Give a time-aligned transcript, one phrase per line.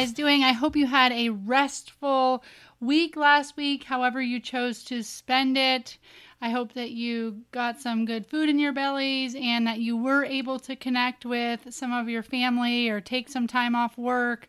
[0.00, 0.42] guys doing?
[0.42, 2.42] I hope you had a restful
[2.80, 5.98] week last week, however, you chose to spend it.
[6.40, 10.24] I hope that you got some good food in your bellies and that you were
[10.24, 14.48] able to connect with some of your family or take some time off work.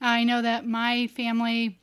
[0.00, 1.78] I know that my family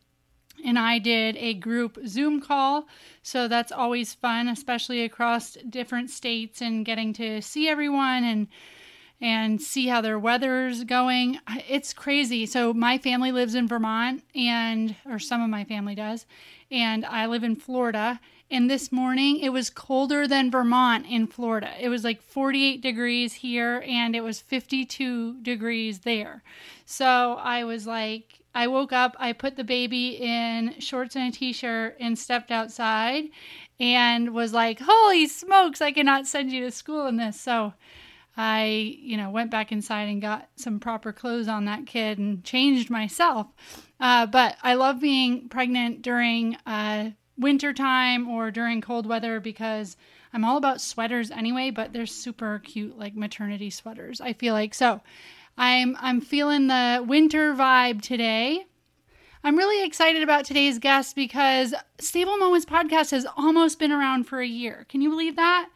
[0.66, 2.86] and I did a group Zoom call.
[3.24, 8.48] So that's always fun, especially across different states and getting to see everyone and
[9.22, 11.40] and see how their weather's going.
[11.68, 12.46] It's crazy.
[12.46, 16.26] So my family lives in Vermont and or some of my family does,
[16.70, 18.20] and I live in Florida.
[18.52, 21.74] And this morning it was colder than Vermont in Florida.
[21.80, 26.44] It was like 48 degrees here and it was 52 degrees there.
[26.86, 31.38] So I was like I woke up, I put the baby in shorts and a
[31.38, 33.26] t shirt and stepped outside
[33.82, 37.40] and was like, Holy smokes, I cannot send you to school in this.
[37.40, 37.74] So
[38.38, 42.44] I, you know, went back inside and got some proper clothes on that kid and
[42.44, 43.48] changed myself.
[44.00, 49.96] Uh, but I love being pregnant during uh, winter time or during cold weather because
[50.34, 54.74] I'm all about sweaters anyway, but they're super cute, like maternity sweaters, I feel like.
[54.74, 55.02] So
[55.58, 58.66] I'm I'm feeling the winter vibe today.
[59.46, 64.40] I'm really excited about today's guest because Stable Moments podcast has almost been around for
[64.40, 64.86] a year.
[64.90, 65.70] Can you believe that?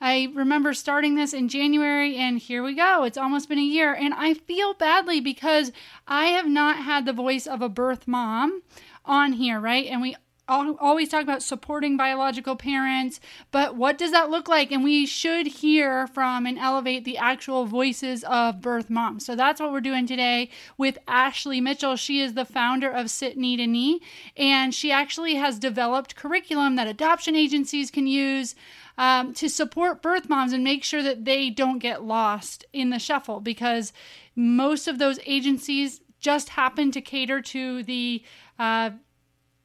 [0.00, 3.04] I remember starting this in January, and here we go.
[3.04, 5.72] It's almost been a year, and I feel badly because
[6.06, 8.62] I have not had the voice of a birth mom
[9.04, 9.86] on here, right?
[9.86, 10.16] And we
[10.48, 13.18] always talk about supporting biological parents,
[13.50, 14.70] but what does that look like?
[14.70, 19.26] And we should hear from and elevate the actual voices of birth moms.
[19.26, 21.96] So that's what we're doing today with Ashley Mitchell.
[21.96, 24.00] She is the founder of Sit Knee to Knee,
[24.36, 28.54] and she actually has developed curriculum that adoption agencies can use.
[28.98, 32.98] Um, to support birth moms and make sure that they don't get lost in the
[32.98, 33.92] shuffle because
[34.34, 38.24] most of those agencies just happen to cater to the
[38.58, 38.90] uh,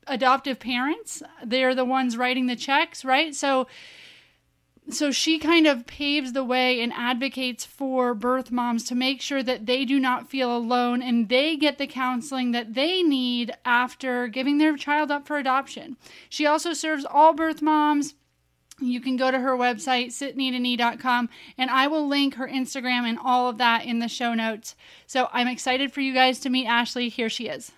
[0.08, 1.24] adoptive parents.
[1.46, 3.34] They're the ones writing the checks, right?
[3.34, 3.68] So
[4.90, 9.44] so she kind of paves the way and advocates for birth moms to make sure
[9.44, 14.28] that they do not feel alone and they get the counseling that they need after
[14.28, 15.98] giving their child up for adoption.
[16.30, 18.16] She also serves all birth moms.
[18.82, 23.48] You can go to her website, sitkneetoknee.com, and I will link her Instagram and all
[23.48, 24.76] of that in the show notes.
[25.06, 27.08] So I'm excited for you guys to meet Ashley.
[27.08, 27.72] Here she is.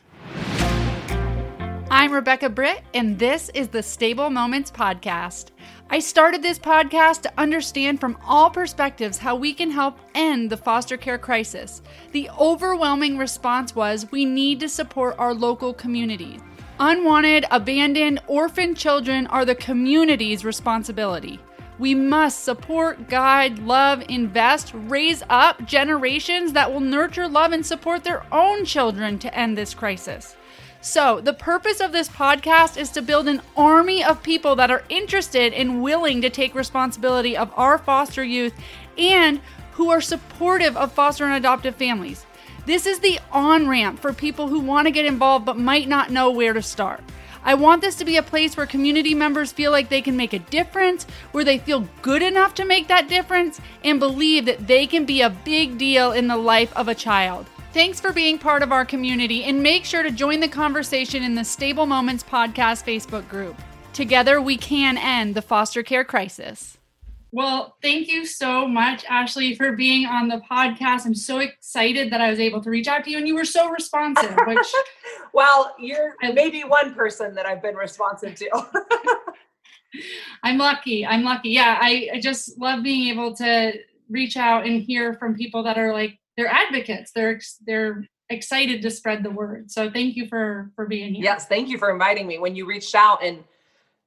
[1.92, 5.50] I'm Rebecca Britt, and this is the Stable Moments Podcast.
[5.90, 10.58] I started this podcast to understand from all perspectives how we can help end the
[10.58, 11.84] foster care crisis.
[12.14, 16.40] The overwhelming response was we need to support our local communities.
[16.86, 21.40] Unwanted, abandoned, orphaned children are the community's responsibility.
[21.80, 28.04] We must support, guide, love, invest, raise up generations that will nurture, love, and support
[28.04, 30.36] their own children to end this crisis.
[30.82, 34.84] So, the purpose of this podcast is to build an army of people that are
[34.90, 38.56] interested and willing to take responsibility of our foster youth
[38.98, 39.40] and
[39.72, 42.26] who are supportive of foster and adoptive families.
[42.66, 46.12] This is the on ramp for people who want to get involved but might not
[46.12, 47.04] know where to start.
[47.44, 50.32] I want this to be a place where community members feel like they can make
[50.32, 54.88] a difference, where they feel good enough to make that difference, and believe that they
[54.88, 57.46] can be a big deal in the life of a child.
[57.74, 61.36] Thanks for being part of our community and make sure to join the conversation in
[61.36, 63.60] the Stable Moments Podcast Facebook group.
[63.92, 66.78] Together, we can end the foster care crisis.
[67.34, 71.08] Well, thank you so much, Ashley, for being on the podcast.
[71.08, 73.44] I'm so excited that I was able to reach out to you and you were
[73.44, 74.68] so responsive, which
[75.34, 78.68] well, you're maybe one person that I've been responsive to.
[80.44, 81.08] I'm lucky.
[81.08, 81.50] I'm lucky.
[81.50, 83.80] Yeah, I, I just love being able to
[84.12, 87.14] reach out and hear from people that are like they're advocates.
[87.16, 89.72] They're they're excited to spread the word.
[89.72, 91.24] So thank you for for being here.
[91.24, 92.38] Yes, thank you for inviting me.
[92.38, 93.44] When you reached out and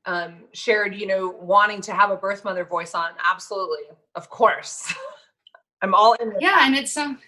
[0.06, 4.92] um, shared, you know, wanting to have a birth mother voice on, absolutely, of course,
[5.82, 6.32] I'm all in.
[6.40, 7.18] Yeah, and it's some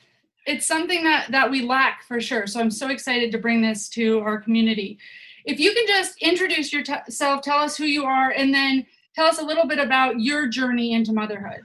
[0.47, 2.47] it's something that that we lack for sure.
[2.47, 4.99] So I'm so excited to bring this to our community.
[5.45, 9.39] If you can just introduce yourself, tell us who you are, and then tell us
[9.39, 11.63] a little bit about your journey into motherhood.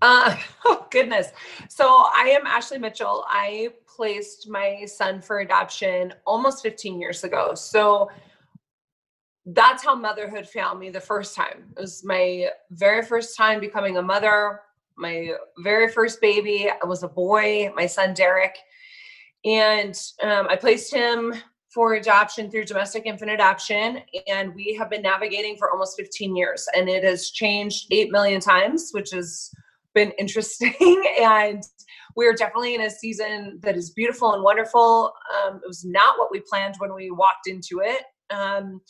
[0.00, 1.28] Uh, oh, goodness.
[1.68, 3.24] So I am Ashley Mitchell.
[3.28, 7.54] I placed my son for adoption almost 15 years ago.
[7.54, 8.10] So
[9.46, 11.72] that's how motherhood found me the first time.
[11.76, 14.60] It was my very first time becoming a mother.
[14.96, 18.56] My very first baby was a boy, my son Derek.
[19.44, 21.34] And um, I placed him
[21.74, 24.02] for adoption through domestic infant adoption.
[24.28, 26.66] And we have been navigating for almost 15 years.
[26.76, 29.50] And it has changed 8 million times, which is
[29.94, 30.74] been interesting.
[31.20, 31.62] and
[32.14, 35.12] we're definitely in a season that is beautiful and wonderful.
[35.34, 38.02] Um, it was not what we planned when we walked into it.
[38.30, 38.80] Um,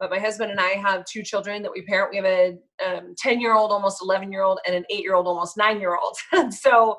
[0.00, 2.10] but my husband and I have two children that we parent.
[2.10, 5.14] We have a 10 um, year old, almost 11 year old, and an eight year
[5.14, 6.52] old, almost nine year old.
[6.52, 6.96] so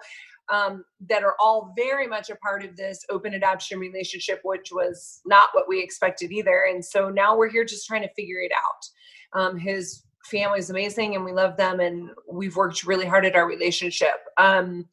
[0.52, 5.22] um, that are all very much a part of this open adoption relationship, which was
[5.26, 6.66] not what we expected either.
[6.70, 9.40] And so now we're here just trying to figure it out.
[9.40, 13.36] Um, his family is amazing and we love them, and we've worked really hard at
[13.36, 14.16] our relationship.
[14.38, 14.88] Um,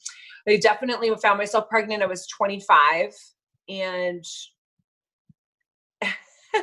[0.49, 2.03] I definitely found myself pregnant.
[2.03, 3.13] I was 25
[3.69, 4.25] and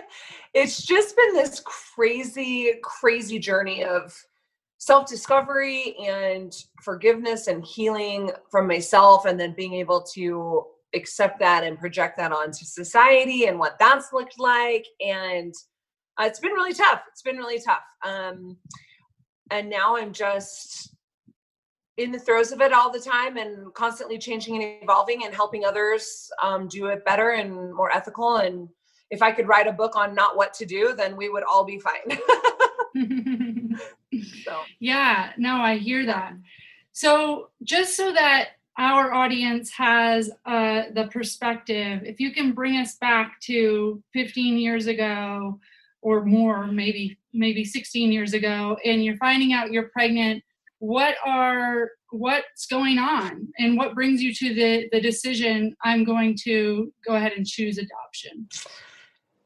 [0.54, 4.16] it's just been this crazy, crazy journey of
[4.78, 10.64] self discovery and forgiveness and healing from myself, and then being able to
[10.96, 14.86] accept that and project that onto society and what that's looked like.
[15.06, 15.54] And
[16.20, 17.02] uh, it's been really tough.
[17.12, 17.84] It's been really tough.
[18.06, 18.58] Um,
[19.52, 20.96] and now I'm just
[21.98, 25.64] in the throes of it all the time and constantly changing and evolving and helping
[25.64, 28.38] others um, do it better and more ethical.
[28.38, 28.68] And
[29.14, 31.64] if I could write a book on not what to do, then we would all
[31.64, 32.18] be fine.
[34.44, 34.60] so.
[34.80, 36.34] Yeah, no, I hear that.
[36.94, 42.96] So, just so that our audience has uh, the perspective, if you can bring us
[42.96, 45.60] back to 15 years ago
[46.02, 50.44] or more, maybe maybe 16 years ago, and you're finding out you're pregnant,
[50.80, 55.76] what are what's going on, and what brings you to the the decision?
[55.84, 58.48] I'm going to go ahead and choose adoption.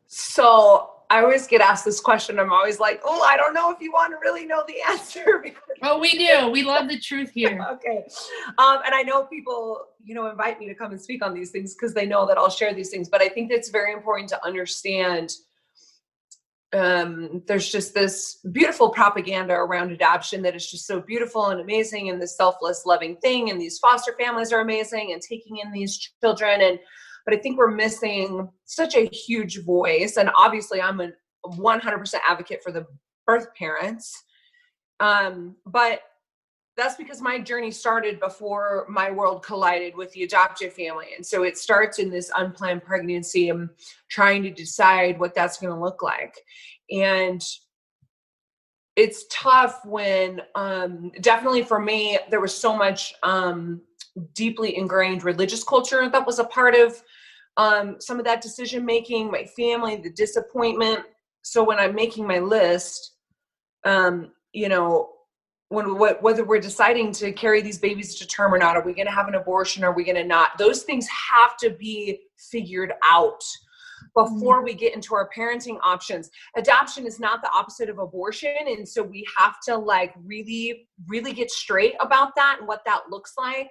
[0.07, 2.39] So I always get asked this question.
[2.39, 5.45] I'm always like, oh, I don't know if you want to really know the answer.
[5.83, 6.49] oh, we do.
[6.49, 7.65] We love the truth here.
[7.71, 8.05] okay.
[8.57, 11.51] Um, and I know people, you know, invite me to come and speak on these
[11.51, 13.09] things because they know that I'll share these things.
[13.09, 15.31] But I think it's very important to understand
[16.73, 22.09] um, there's just this beautiful propaganda around adoption that is just so beautiful and amazing
[22.09, 25.97] and this selfless loving thing and these foster families are amazing and taking in these
[26.21, 26.77] children and
[27.27, 30.15] but I think we're missing such a huge voice.
[30.15, 31.11] And obviously, I'm a
[31.45, 32.87] 100% advocate for the
[33.25, 34.23] birth parents.
[35.01, 35.99] Um, but
[36.77, 41.07] that's because my journey started before my world collided with the adoptive family.
[41.17, 43.71] And so it starts in this unplanned pregnancy and
[44.09, 46.33] trying to decide what that's going to look like.
[46.89, 47.43] And
[48.95, 53.81] it's tough when um, definitely for me there was so much um,
[54.33, 57.03] deeply ingrained religious culture that was a part of
[57.57, 61.01] um, some of that decision making, my family, the disappointment.
[61.41, 63.15] So when I'm making my list,
[63.83, 65.09] um, you know,
[65.69, 68.93] when what, whether we're deciding to carry these babies to term or not, are we
[68.93, 69.83] going to have an abortion?
[69.83, 70.57] Are we going to not?
[70.57, 73.41] Those things have to be figured out
[74.15, 74.65] before mm-hmm.
[74.65, 76.29] we get into our parenting options.
[76.55, 78.55] Adoption is not the opposite of abortion.
[78.65, 83.09] And so we have to like really, really get straight about that and what that
[83.09, 83.69] looks like.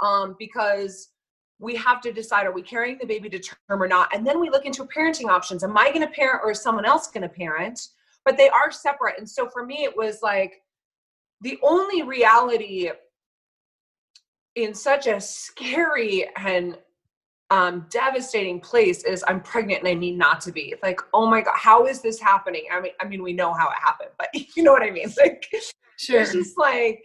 [0.00, 1.08] Um, because
[1.60, 4.40] we have to decide are we carrying the baby to term or not and then
[4.40, 7.22] we look into parenting options am i going to parent or is someone else going
[7.22, 7.88] to parent
[8.24, 10.62] but they are separate and so for me it was like
[11.40, 12.90] the only reality
[14.56, 16.76] in such a scary and
[17.50, 20.74] um, devastating place is I'm pregnant and I need not to be.
[20.82, 22.64] Like, oh my god, how is this happening?
[22.72, 25.08] I mean, I mean, we know how it happened, but you know what I mean.
[25.16, 25.46] Like,
[25.96, 26.20] sure.
[26.20, 27.02] it's just like,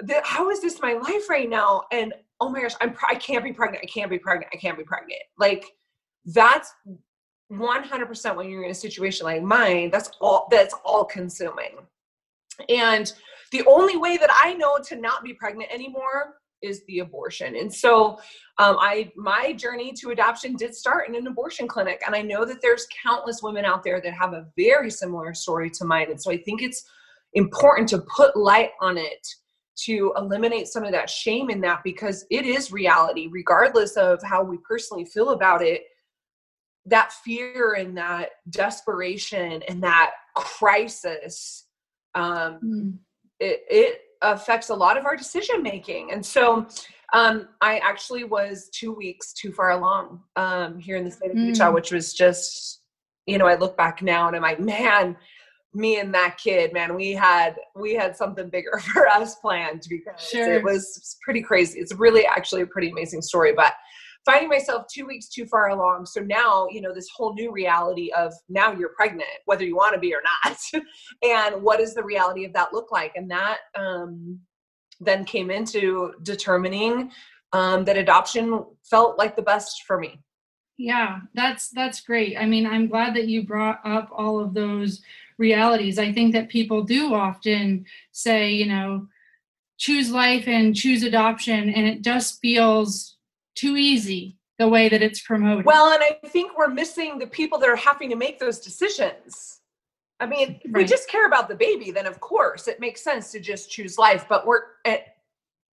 [0.00, 1.82] the, how is this my life right now?
[1.90, 3.84] And oh my gosh, I'm I can't be pregnant.
[3.84, 4.52] I can't be pregnant.
[4.52, 5.20] I can't be pregnant.
[5.38, 5.64] Like
[6.24, 6.72] that's
[7.50, 11.78] 100% when you're in a situation like mine, that's all that's all consuming.
[12.68, 13.12] And
[13.52, 17.56] the only way that I know to not be pregnant anymore is the abortion.
[17.56, 18.18] And so
[18.58, 22.02] um, I my journey to adoption did start in an abortion clinic.
[22.04, 25.70] And I know that there's countless women out there that have a very similar story
[25.70, 26.10] to mine.
[26.10, 26.84] And so I think it's
[27.34, 29.26] important to put light on it
[29.84, 34.42] to eliminate some of that shame in that because it is reality, regardless of how
[34.42, 35.84] we personally feel about it.
[36.86, 41.66] That fear and that desperation and that crisis,
[42.14, 42.94] um, mm.
[43.38, 46.12] it, it affects a lot of our decision making.
[46.12, 46.66] And so
[47.12, 51.36] um, I actually was two weeks too far along um, here in the state of
[51.36, 51.48] mm.
[51.48, 52.80] Utah, which was just,
[53.26, 55.16] you know, I look back now and I'm like, man,
[55.74, 60.20] me and that kid, man, we had we had something bigger for us planned because
[60.20, 60.54] sure.
[60.54, 61.78] it was pretty crazy.
[61.78, 63.74] It's really actually a pretty amazing story, but
[64.24, 66.06] finding myself two weeks too far along.
[66.06, 69.94] So now, you know, this whole new reality of now you're pregnant, whether you want
[69.94, 70.58] to be or not.
[71.22, 73.12] and what does the reality of that look like?
[73.14, 74.38] And that um,
[75.00, 77.10] then came into determining
[77.52, 80.20] um, that adoption felt like the best for me.
[80.76, 82.36] Yeah, that's that's great.
[82.38, 85.02] I mean, I'm glad that you brought up all of those
[85.38, 85.98] realities.
[85.98, 89.06] I think that people do often say, you know,
[89.78, 93.16] choose life and choose adoption and it just feels
[93.54, 95.64] too easy the way that it's promoted.
[95.64, 99.60] Well, and I think we're missing the people that are having to make those decisions.
[100.20, 100.82] I mean, if right.
[100.82, 103.98] we just care about the baby, then of course it makes sense to just choose
[103.98, 104.26] life.
[104.28, 105.14] But we're at,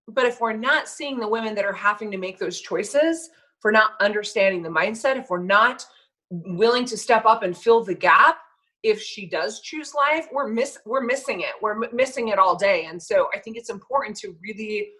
[0.09, 3.65] but if we're not seeing the women that are having to make those choices, if
[3.65, 5.87] we're not understanding the mindset, if we're not
[6.31, 8.39] willing to step up and fill the gap,
[8.83, 11.53] if she does choose life, we're miss we're missing it.
[11.61, 12.87] We're m- missing it all day.
[12.87, 14.91] And so I think it's important to really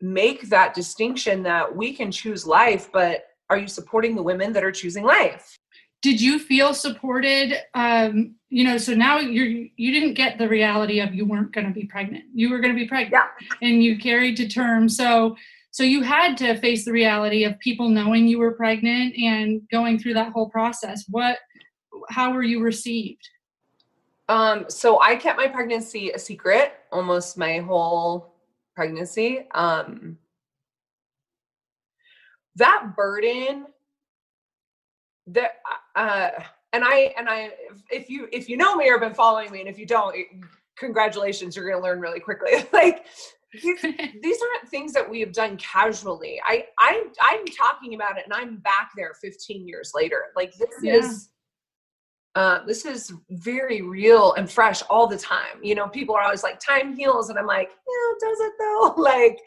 [0.00, 4.64] make that distinction that we can choose life, but are you supporting the women that
[4.64, 5.56] are choosing life?
[6.02, 7.54] Did you feel supported?
[7.74, 11.66] Um, you know, so now you're you didn't get the reality of you weren't going
[11.66, 12.24] to be pregnant.
[12.34, 13.68] You were going to be pregnant, yeah.
[13.68, 14.88] and you carried to term.
[14.88, 15.36] So,
[15.70, 19.98] so you had to face the reality of people knowing you were pregnant and going
[19.98, 21.04] through that whole process.
[21.08, 21.38] What,
[22.08, 23.28] how were you received?
[24.28, 28.34] Um, so I kept my pregnancy a secret almost my whole
[28.74, 29.46] pregnancy.
[29.54, 30.18] Um,
[32.56, 33.66] that burden
[35.26, 35.52] that
[35.94, 36.30] uh,
[36.72, 37.52] and I and I
[37.90, 40.16] if you if you know me or been following me and if you don't
[40.76, 43.06] congratulations you're going to learn really quickly like
[43.52, 43.82] these,
[44.22, 48.32] these aren't things that we have done casually I I I'm talking about it and
[48.32, 50.94] I'm back there 15 years later like this yeah.
[50.94, 51.30] is
[52.36, 55.58] uh, this is very real and fresh all the time.
[55.62, 57.30] You know, people are always like, time heals.
[57.30, 58.94] And I'm like, yeah, it does it though?
[58.98, 59.38] like,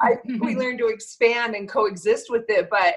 [0.00, 2.68] I we learn to expand and coexist with it.
[2.70, 2.94] But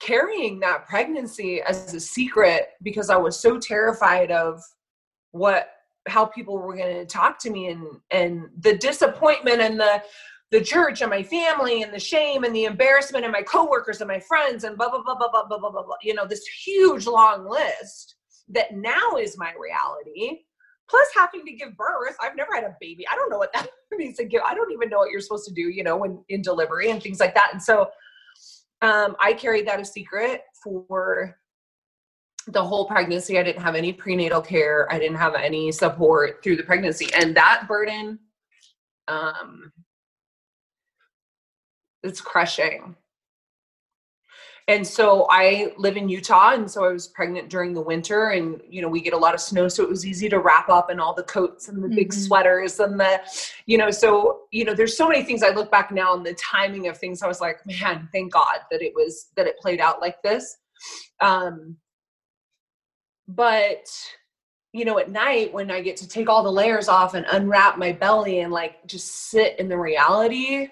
[0.00, 4.60] carrying that pregnancy as a secret because I was so terrified of
[5.30, 5.68] what
[6.08, 10.02] how people were going to talk to me and and the disappointment and the
[10.50, 14.08] the church and my family and the shame and the embarrassment and my coworkers and
[14.08, 15.96] my friends and blah blah blah blah blah blah blah blah, blah.
[16.02, 18.15] you know this huge long list
[18.48, 20.40] that now is my reality
[20.88, 23.68] plus having to give birth i've never had a baby i don't know what that
[23.92, 26.22] means to give i don't even know what you're supposed to do you know when
[26.28, 27.88] in delivery and things like that and so
[28.82, 31.36] um, i carried that a secret for
[32.48, 36.56] the whole pregnancy i didn't have any prenatal care i didn't have any support through
[36.56, 38.18] the pregnancy and that burden
[39.08, 39.72] um
[42.02, 42.94] it's crushing
[44.68, 48.60] and so I live in Utah, and so I was pregnant during the winter, and
[48.68, 50.90] you know we get a lot of snow, so it was easy to wrap up
[50.90, 52.20] in all the coats and the big mm-hmm.
[52.20, 53.20] sweaters and the,
[53.66, 55.44] you know, so you know there's so many things.
[55.44, 57.22] I look back now and the timing of things.
[57.22, 60.56] I was like, man, thank God that it was that it played out like this.
[61.20, 61.76] Um,
[63.28, 63.88] but
[64.72, 67.78] you know, at night when I get to take all the layers off and unwrap
[67.78, 70.68] my belly and like just sit in the reality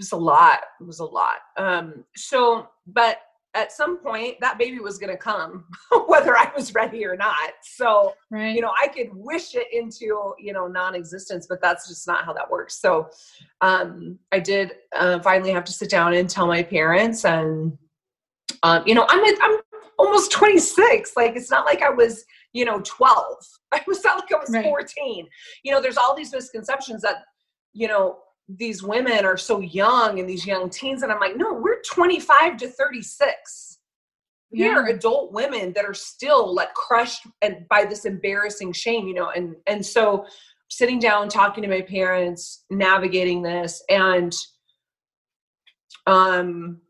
[0.00, 0.60] was a lot.
[0.80, 1.36] It was a lot.
[1.56, 3.18] Um, so, but
[3.54, 5.64] at some point that baby was going to come
[6.06, 8.54] whether i was ready or not so right.
[8.54, 12.32] you know i could wish it into you know non-existence but that's just not how
[12.32, 13.08] that works so
[13.60, 17.76] um, i did uh, finally have to sit down and tell my parents and
[18.62, 19.58] um, you know i'm i'm
[19.98, 23.36] almost 26 like it's not like i was you know 12
[23.72, 24.64] i was not like i was right.
[24.64, 25.26] 14
[25.64, 27.24] you know there's all these misconceptions that
[27.72, 28.18] you know
[28.58, 32.56] these women are so young and these young teens and i'm like no we're 25
[32.56, 33.78] to 36
[34.50, 34.70] we yeah.
[34.70, 39.30] are adult women that are still like crushed and by this embarrassing shame you know
[39.30, 40.24] and and so
[40.68, 44.34] sitting down talking to my parents navigating this and
[46.06, 46.80] um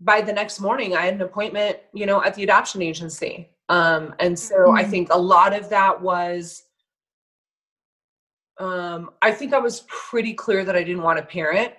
[0.00, 4.14] by the next morning i had an appointment you know at the adoption agency um
[4.20, 4.76] and so mm-hmm.
[4.76, 6.63] i think a lot of that was
[8.58, 11.72] um, I think I was pretty clear that I didn't want a parent.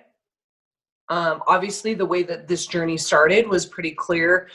[1.08, 4.48] Um, obviously, the way that this journey started was pretty clear.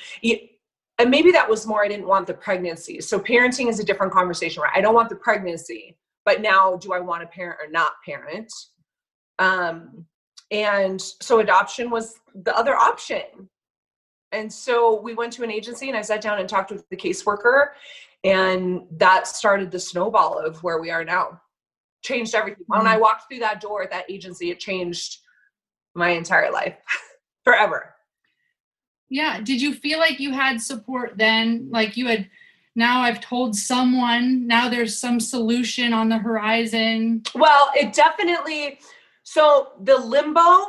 [0.99, 3.01] And maybe that was more I didn't want the pregnancy.
[3.01, 4.73] So parenting is a different conversation, right?
[4.75, 8.51] I don't want the pregnancy, but now do I want a parent or not parent?
[9.39, 10.05] Um,
[10.51, 13.49] and so adoption was the other option.
[14.31, 16.97] And so we went to an agency and I sat down and talked with the
[16.97, 17.69] caseworker,
[18.23, 21.41] and that started the snowball of where we are now
[22.01, 22.63] changed everything.
[22.67, 23.01] When I mm-hmm.
[23.01, 25.19] walked through that door at that agency, it changed
[25.93, 26.75] my entire life
[27.43, 27.95] forever.
[29.09, 29.41] Yeah.
[29.41, 31.67] Did you feel like you had support then?
[31.69, 32.29] Like you had
[32.75, 37.23] now I've told someone, now there's some solution on the horizon?
[37.35, 38.79] Well, it definitely
[39.23, 40.67] so the limbo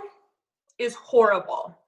[0.78, 1.78] is horrible.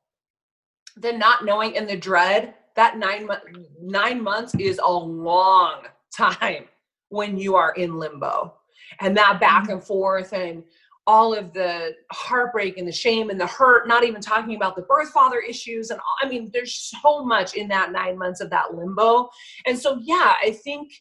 [0.97, 3.43] The not knowing and the dread, that 9 month
[3.81, 5.83] 9 months is a long
[6.17, 6.67] time
[7.09, 8.55] when you are in limbo
[9.01, 9.73] and that back mm-hmm.
[9.73, 10.63] and forth and
[11.07, 14.83] all of the heartbreak and the shame and the hurt, not even talking about the
[14.83, 15.91] birth father issues.
[15.91, 19.29] And I mean, there's so much in that nine months of that limbo.
[19.67, 20.93] And so, yeah, I think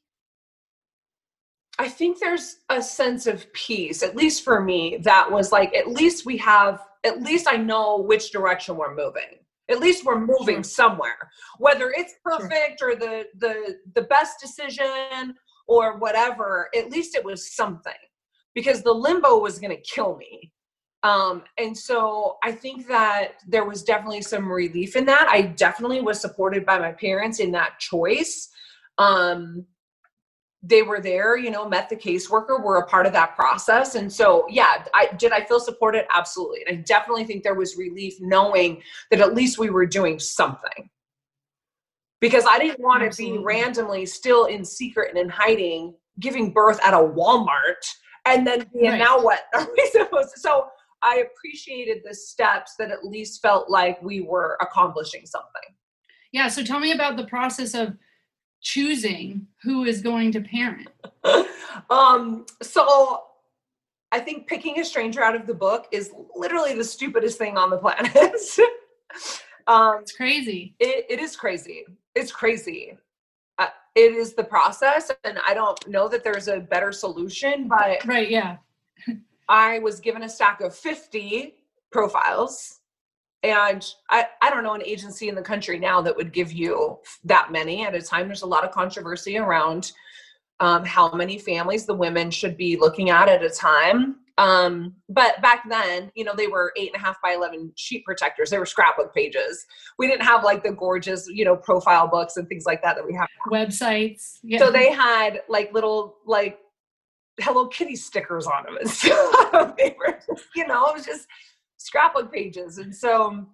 [1.79, 5.87] I think there's a sense of peace, at least for me, that was like, at
[5.87, 9.39] least we have, at least I know which direction we're moving.
[9.71, 10.63] At least we're moving sure.
[10.63, 11.31] somewhere.
[11.57, 12.91] Whether it's perfect sure.
[12.91, 15.33] or the the the best decision
[15.67, 17.93] or whatever, at least it was something.
[18.55, 20.51] Because the limbo was gonna kill me.
[21.03, 25.27] Um, and so I think that there was definitely some relief in that.
[25.29, 28.49] I definitely was supported by my parents in that choice.
[28.97, 29.65] Um,
[30.65, 33.95] they were there, you know, met the caseworker, were a part of that process.
[33.95, 36.05] And so, yeah, I did I feel supported?
[36.15, 36.63] Absolutely.
[36.65, 40.89] And I definitely think there was relief knowing that at least we were doing something.
[42.23, 46.79] Because I didn't want to be randomly still in secret and in hiding, giving birth
[46.81, 47.83] at a Walmart
[48.25, 48.97] and then being right.
[48.97, 50.67] now what are we supposed to so
[51.01, 55.75] I appreciated the steps that at least felt like we were accomplishing something.
[56.31, 56.47] Yeah.
[56.47, 57.97] So tell me about the process of
[58.61, 60.87] choosing who is going to parent?
[61.89, 63.23] um, so
[64.13, 67.69] I think picking a stranger out of the book is literally the stupidest thing on
[67.69, 68.13] the planet.
[69.67, 70.73] um, it's crazy.
[70.79, 71.83] It, it is crazy.
[72.15, 72.97] It's crazy.
[73.57, 78.05] Uh, it is the process, and I don't know that there's a better solution, but
[78.05, 78.57] right, yeah.
[79.49, 81.55] I was given a stack of 50
[81.91, 82.79] profiles
[83.43, 86.97] and I, I don't know an agency in the country now that would give you
[87.25, 89.91] that many at a time there's a lot of controversy around
[90.59, 95.41] um, how many families the women should be looking at at a time um, but
[95.41, 98.57] back then you know they were eight and a half by 11 sheet protectors they
[98.57, 99.65] were scrapbook pages
[99.99, 103.05] we didn't have like the gorgeous you know profile books and things like that that
[103.05, 103.51] we have now.
[103.51, 104.59] websites yeah.
[104.59, 106.59] so they had like little like
[107.39, 111.27] hello kitty stickers on them and stuff they were just, you know it was just
[111.83, 112.77] scrapbook pages.
[112.77, 113.45] And so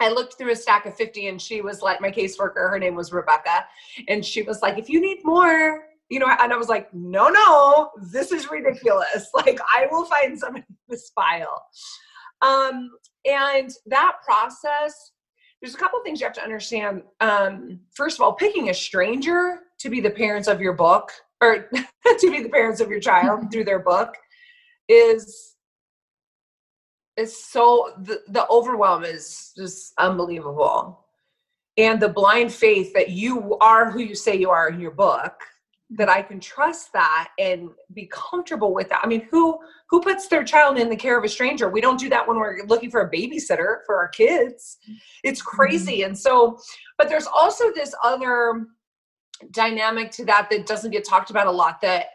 [0.00, 2.94] I looked through a stack of 50 and she was like, my caseworker, her name
[2.94, 3.66] was Rebecca.
[4.08, 7.28] And she was like, if you need more, you know, and I was like, no,
[7.28, 9.28] no, this is ridiculous.
[9.34, 11.64] Like, I will find some in this file.
[12.42, 12.90] Um,
[13.24, 15.12] and that process,
[15.62, 17.02] there's a couple things you have to understand.
[17.20, 21.68] Um, first of all, picking a stranger to be the parents of your book or
[22.18, 24.14] to be the parents of your child through their book
[24.88, 25.54] is
[27.16, 31.04] is so the, the overwhelm is just unbelievable
[31.76, 35.34] and the blind faith that you are who you say you are in your book
[35.92, 39.00] that i can trust that and be comfortable with that.
[39.02, 41.68] I mean who who puts their child in the care of a stranger?
[41.68, 44.78] We don't do that when we're looking for a babysitter for our kids.
[45.24, 45.98] It's crazy.
[45.98, 46.10] Mm-hmm.
[46.10, 46.58] and so
[46.96, 48.66] but there's also this other
[49.50, 52.06] dynamic to that that doesn't get talked about a lot that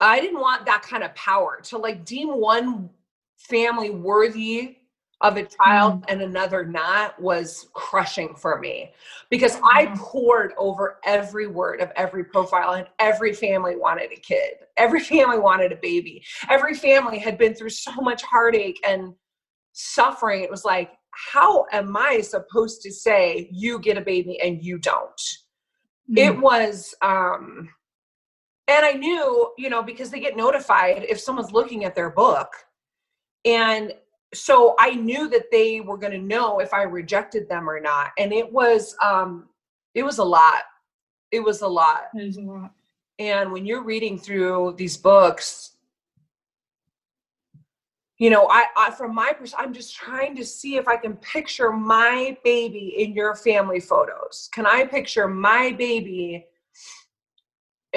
[0.00, 2.90] i didn't want that kind of power to like deem one
[3.38, 4.77] family worthy
[5.20, 6.04] of a child mm.
[6.08, 8.92] and another not was crushing for me
[9.30, 9.96] because I mm.
[9.96, 14.54] poured over every word of every profile and every family wanted a kid.
[14.76, 16.24] Every family wanted a baby.
[16.48, 19.14] Every family had been through so much heartache and
[19.72, 20.42] suffering.
[20.42, 24.78] It was like, how am I supposed to say you get a baby and you
[24.78, 25.20] don't?
[26.10, 26.18] Mm.
[26.18, 27.68] It was um
[28.68, 32.50] and I knew, you know, because they get notified if someone's looking at their book
[33.46, 33.94] and
[34.34, 38.12] so I knew that they were going to know if I rejected them or not.
[38.18, 39.48] And it was, um,
[39.94, 40.62] it was a lot.
[41.30, 42.08] It was a lot.
[42.14, 42.72] It was a lot.
[43.18, 45.76] And when you're reading through these books,
[48.18, 51.16] you know, I, I from my perspective, I'm just trying to see if I can
[51.16, 54.48] picture my baby in your family photos.
[54.52, 56.46] Can I picture my baby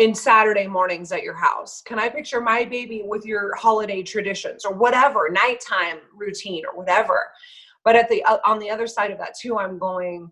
[0.02, 1.82] in Saturday mornings at your house?
[1.84, 7.28] Can I picture my baby with your holiday traditions or whatever, nighttime routine or whatever?
[7.86, 10.32] But at the uh, on the other side of that too, I'm going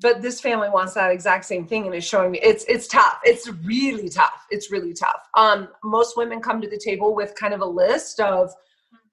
[0.00, 3.20] but this family wants that exact same thing and is showing me it's it's tough.
[3.22, 4.46] It's really tough.
[4.50, 5.28] It's really tough.
[5.36, 8.52] Um most women come to the table with kind of a list of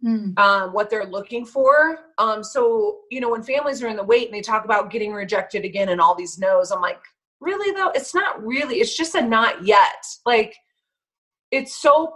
[0.01, 0.39] Mm.
[0.39, 1.99] Um, what they're looking for.
[2.17, 5.11] Um, so, you know, when families are in the wait and they talk about getting
[5.11, 7.01] rejected again and all these no's, I'm like,
[7.41, 10.05] really though it's not really it's just a not yet.
[10.25, 10.55] Like
[11.51, 12.13] it's so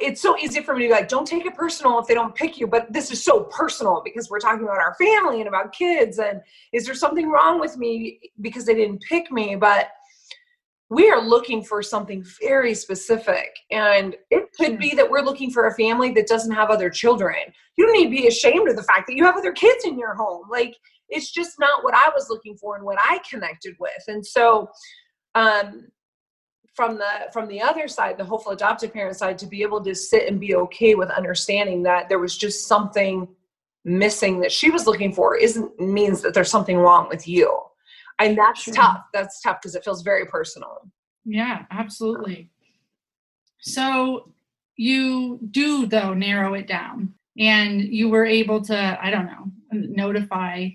[0.00, 2.34] it's so easy for me to be like don't take it personal if they don't
[2.34, 5.72] pick you but this is so personal because we're talking about our family and about
[5.72, 6.40] kids and
[6.72, 9.54] is there something wrong with me because they didn't pick me?
[9.54, 9.88] But
[10.92, 15.66] we are looking for something very specific and it could be that we're looking for
[15.66, 17.36] a family that doesn't have other children.
[17.76, 19.98] You don't need to be ashamed of the fact that you have other kids in
[19.98, 20.44] your home.
[20.50, 20.76] Like
[21.12, 24.02] it's just not what I was looking for and what I connected with.
[24.08, 24.70] And so
[25.34, 25.88] um
[26.74, 29.94] from the from the other side, the hopeful adoptive parent side, to be able to
[29.94, 33.28] sit and be okay with understanding that there was just something
[33.84, 37.58] missing that she was looking for isn't means that there's something wrong with you.
[38.18, 38.74] And that's sure.
[38.74, 39.02] tough.
[39.12, 40.88] That's tough because it feels very personal.
[41.24, 42.50] Yeah, absolutely.
[43.60, 44.32] So
[44.76, 50.68] you do though narrow it down and you were able to i don't know notify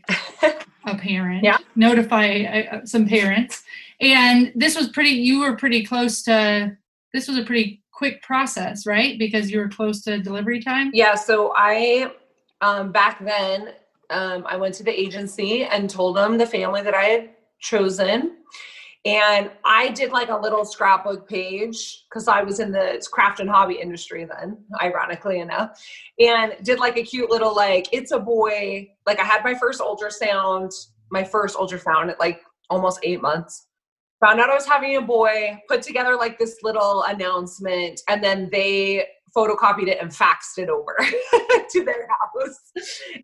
[0.86, 1.57] a parent Yeah.
[1.75, 3.63] notify uh, some parents
[4.01, 6.75] and this was pretty you were pretty close to
[7.13, 11.15] this was a pretty quick process right because you were close to delivery time Yeah,
[11.15, 12.12] so I
[12.62, 13.73] um back then
[14.10, 17.29] um I went to the agency and told them the family that I had
[17.60, 18.38] chosen.
[19.05, 23.49] And I did like a little scrapbook page because I was in the craft and
[23.49, 25.81] hobby industry then, ironically enough,
[26.19, 28.89] and did like a cute little like it's a boy.
[29.05, 30.73] Like I had my first ultrasound,
[31.12, 33.67] my first ultrasound at like almost eight months.
[34.25, 38.49] Found out I was having a boy, put together like this little announcement, and then
[38.51, 39.05] they
[39.36, 40.97] photocopied it and faxed it over
[41.71, 42.60] to their house.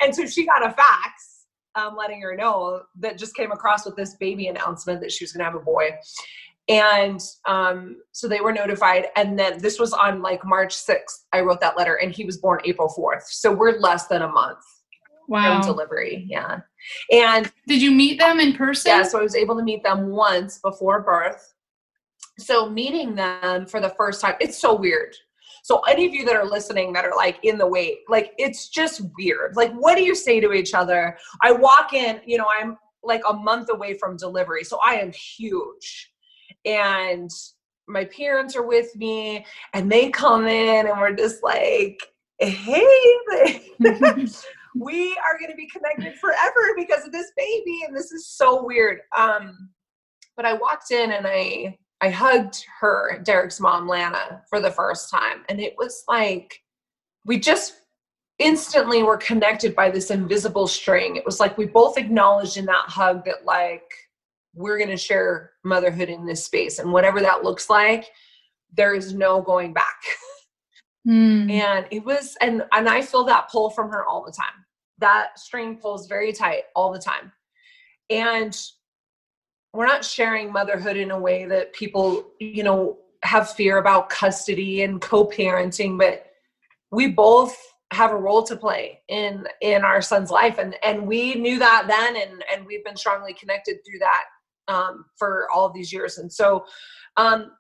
[0.02, 1.33] And so she got a fax
[1.76, 5.34] um, letting her know that just came across with this baby announcement that she was
[5.34, 5.92] going to have a boy.
[6.70, 9.08] And um, so they were notified.
[9.16, 11.26] And then this was on like March 6th.
[11.34, 13.24] I wrote that letter, and he was born April 4th.
[13.28, 14.64] So we're less than a month
[15.28, 16.26] wow from delivery.
[16.30, 16.62] Yeah.
[17.12, 20.10] And did you meet them in person yeah, so I was able to meet them
[20.10, 21.54] once before birth.
[22.40, 25.16] So meeting them for the first time, it's so weird.
[25.64, 28.70] So any of you that are listening that are like in the wait, like it's
[28.70, 29.56] just weird.
[29.56, 31.18] Like what do you say to each other?
[31.42, 35.12] I walk in, you know, I'm like a month away from delivery, so I am
[35.12, 36.12] huge.
[36.66, 37.32] And
[37.88, 41.98] my parents are with me and they come in and we're just like,
[42.40, 42.86] "Hey,
[44.76, 48.64] we are going to be connected forever because of this baby and this is so
[48.64, 49.70] weird um
[50.36, 55.10] but i walked in and i i hugged her derek's mom lana for the first
[55.10, 55.44] time.
[55.48, 56.60] And it was like
[57.26, 57.76] we just
[58.40, 61.16] instantly were connected by this invisible string.
[61.16, 63.90] It was like we both acknowledged in that hug that like
[64.54, 66.80] we're going to share motherhood in this space.
[66.80, 68.12] And whatever that looks like
[68.76, 70.02] there is no going back.
[71.06, 71.50] Hmm.
[71.50, 74.64] and it was and and i feel that pull from her all the time.
[75.00, 77.34] That string pulls very tight all the time.
[78.10, 78.58] And
[79.74, 84.84] we're not sharing motherhood in a way that people you know have fear about custody
[84.84, 86.28] and co-parenting but
[86.92, 87.58] we both
[87.94, 90.58] have a role to play in in our son's life.
[90.58, 94.24] And and we knew that then and and we've been strongly connected through that
[94.68, 96.18] um, for all these years.
[96.18, 96.66] And so
[97.18, 97.52] um,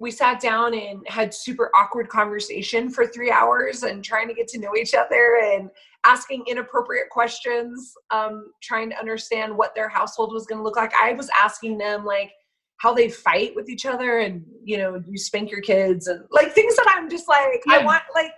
[0.00, 4.48] we sat down and had super awkward conversation for three hours and trying to get
[4.48, 5.70] to know each other and
[6.04, 10.92] asking inappropriate questions um, trying to understand what their household was going to look like.
[11.00, 12.32] I was asking them like
[12.78, 16.50] how they fight with each other and you know you spank your kids and like
[16.54, 18.32] things that i'm just like i want like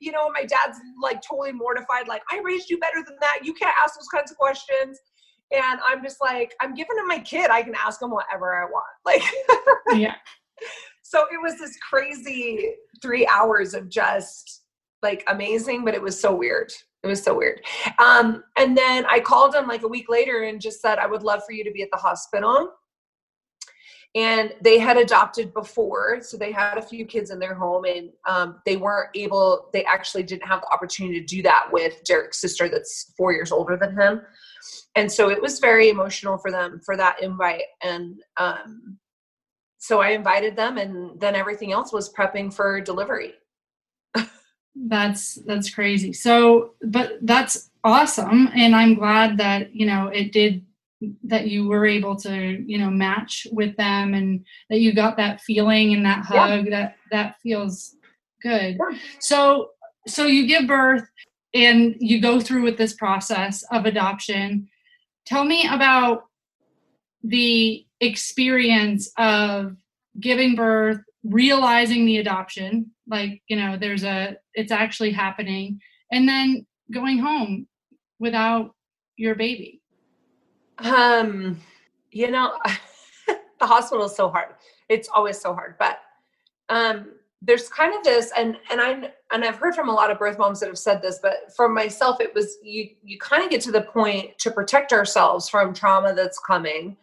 [0.00, 3.38] you know my dad's like totally mortified like i raised you better than that.
[3.42, 5.00] You can't ask those kinds of questions.
[5.50, 7.48] And i'm just like i'm giving him my kid.
[7.48, 8.84] I can ask him whatever i want.
[9.06, 9.22] Like
[9.98, 10.16] yeah
[11.08, 14.62] so it was this crazy three hours of just
[15.02, 16.72] like amazing but it was so weird.
[17.02, 17.60] It was so weird.
[17.98, 21.22] Um, and then i called him like a week later and just said i would
[21.22, 22.72] love for you to be at the hospital.
[24.14, 28.08] And they had adopted before so they had a few kids in their home and
[28.26, 32.40] um, they weren't able they actually didn't have the opportunity to do that with derek's
[32.40, 34.22] sister that's four years older than him.
[34.96, 37.64] And so it was very emotional for them for that invite.
[37.82, 38.98] And um,
[39.78, 43.34] so I invited them, and then everything else was prepping for delivery.
[44.78, 46.12] That's that's crazy.
[46.12, 50.64] So, but that's awesome, and I'm glad that you know it did
[51.24, 55.40] that you were able to you know match with them, and that you got that
[55.40, 56.46] feeling and that Yeah.
[56.46, 56.70] hug.
[56.70, 57.96] That that feels
[58.42, 58.76] good.
[58.78, 58.98] Yeah.
[59.18, 59.70] So,
[60.06, 61.08] so you give birth,
[61.54, 64.68] and you go through with this process of adoption.
[65.24, 66.26] Tell me about
[67.24, 69.76] the experience of
[70.20, 75.80] giving birth realizing the adoption like you know there's a it's actually happening
[76.12, 77.66] and then going home
[78.20, 78.70] without
[79.16, 79.80] your baby
[80.78, 81.60] Um,
[82.10, 82.58] you know,
[83.26, 84.54] the hospital is so hard.
[84.88, 86.00] It's always so hard, but
[86.68, 90.18] um, there's kind of this, and and I and I've heard from a lot of
[90.18, 93.50] birth moms that have said this, but for myself, it was you you kind of
[93.50, 96.96] get to the point to protect ourselves from trauma that's coming.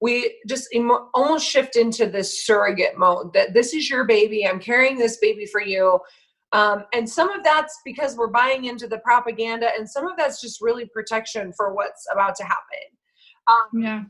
[0.00, 4.46] We just emo- almost shift into this surrogate mode that this is your baby.
[4.46, 5.98] I'm carrying this baby for you.
[6.52, 10.40] Um, and some of that's because we're buying into the propaganda, and some of that's
[10.40, 12.86] just really protection for what's about to happen.
[13.48, 14.02] Um, yeah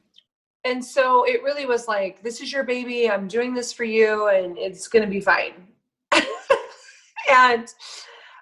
[0.64, 3.08] and so it really was like, this is your baby.
[3.08, 5.52] I'm doing this for you, and it's going to be fine.
[7.30, 7.68] and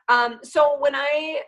[0.08, 1.42] um, so when I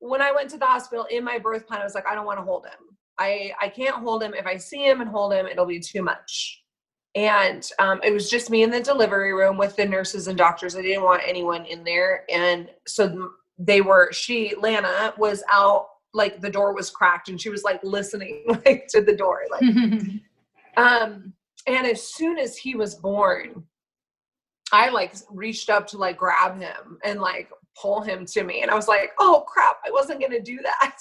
[0.00, 2.26] when I went to the hospital in my birth plan, I was like, I don't
[2.26, 2.87] want to hold him.
[3.18, 4.34] I I can't hold him.
[4.34, 6.62] If I see him and hold him, it'll be too much.
[7.14, 10.76] and um, it was just me in the delivery room with the nurses and doctors.
[10.76, 14.12] I didn't want anyone in there, and so they were.
[14.12, 18.86] She Lana was out, like the door was cracked, and she was like listening, like
[18.90, 19.62] to the door, like.
[20.76, 21.32] um,
[21.66, 23.64] and as soon as he was born,
[24.72, 27.50] I like reached up to like grab him and like
[27.80, 29.78] pull him to me, and I was like, "Oh crap!
[29.84, 30.98] I wasn't gonna do that."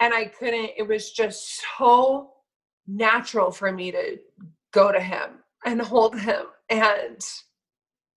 [0.00, 0.70] And I couldn't.
[0.76, 2.32] It was just so
[2.86, 4.18] natural for me to
[4.72, 6.46] go to him and hold him.
[6.68, 7.20] And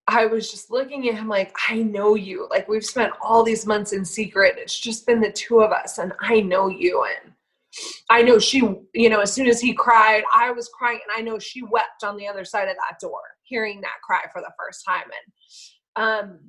[0.07, 2.47] I was just looking at him like, I know you.
[2.49, 4.55] Like, we've spent all these months in secret.
[4.57, 7.05] It's just been the two of us, and I know you.
[7.05, 7.33] And
[8.09, 8.57] I know she,
[8.93, 12.03] you know, as soon as he cried, I was crying, and I know she wept
[12.03, 15.05] on the other side of that door, hearing that cry for the first time.
[15.95, 16.39] And um,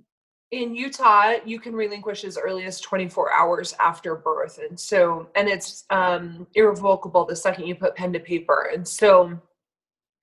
[0.52, 4.58] in Utah, you can relinquish as early as 24 hours after birth.
[4.58, 8.70] And so, and it's um, irrevocable the second you put pen to paper.
[8.72, 9.40] And so,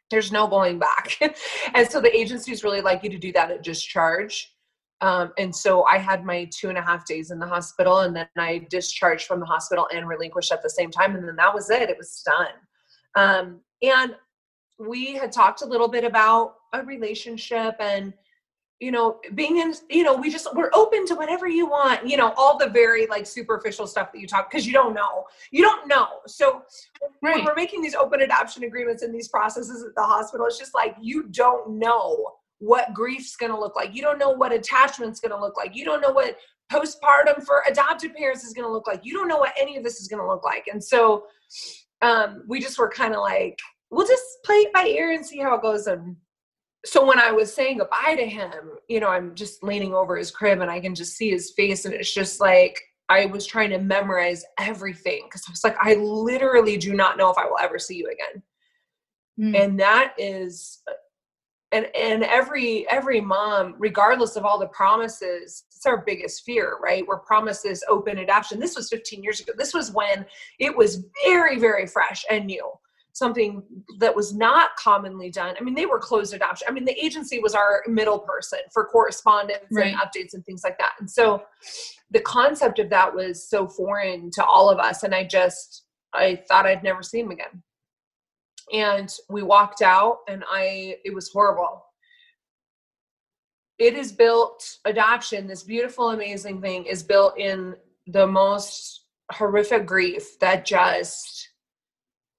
[0.10, 1.18] there's no going back.
[1.74, 4.54] and so the agencies really like you to do that at discharge.
[5.02, 8.16] Um, and so I had my two and a half days in the hospital, and
[8.16, 11.16] then I discharged from the hospital and relinquished at the same time.
[11.16, 12.48] And then that was it, it was done.
[13.16, 14.16] Um, and
[14.80, 18.14] we had talked a little bit about a relationship and
[18.80, 22.16] you know being in you know we just we're open to whatever you want you
[22.16, 25.26] know all the very like superficial stuff that you talk because you don't know.
[25.52, 26.08] You don't know.
[26.28, 26.62] So
[27.22, 27.36] right.
[27.36, 30.76] when we're making these open adoption agreements and these processes at the hospital it's just
[30.76, 33.96] like you don't know what grief's going to look like.
[33.96, 35.76] You don't know what attachment's going to look like.
[35.76, 36.38] You don't know what
[36.72, 39.02] postpartum for adopted parents is going to look like.
[39.04, 40.68] You don't know what any of this is going to look like.
[40.72, 41.26] And so
[42.02, 43.58] um we just were kind of like
[43.90, 46.16] we'll just play it by ear and see how it goes and
[46.86, 48.52] so when I was saying goodbye to him,
[48.88, 51.86] you know, I'm just leaning over his crib and I can just see his face,
[51.86, 55.96] and it's just like I was trying to memorize everything because I was like, I
[55.96, 58.44] literally do not know if I will ever see you again.
[59.40, 59.64] Mm.
[59.64, 60.82] And that is
[61.72, 67.08] and and every every mom regardless of all the promises it's our biggest fear right
[67.08, 70.26] where promises open adoption this was 15 years ago this was when
[70.60, 72.70] it was very very fresh and new
[73.18, 73.64] something
[74.00, 75.56] that was not commonly done.
[75.60, 76.68] I mean, they were closed adoption.
[76.70, 79.94] I mean, the agency was our middle person for correspondence right.
[79.94, 80.92] and updates and things like that.
[81.00, 81.44] And so
[82.12, 85.04] the concept of that was so foreign to all of us.
[85.04, 87.64] And I just, I thought I'd never see him again.
[88.72, 91.84] And we walked out and I, it was horrible.
[93.80, 97.76] It is built, adoption, this beautiful, amazing thing is built in
[98.08, 101.50] the most horrific grief that just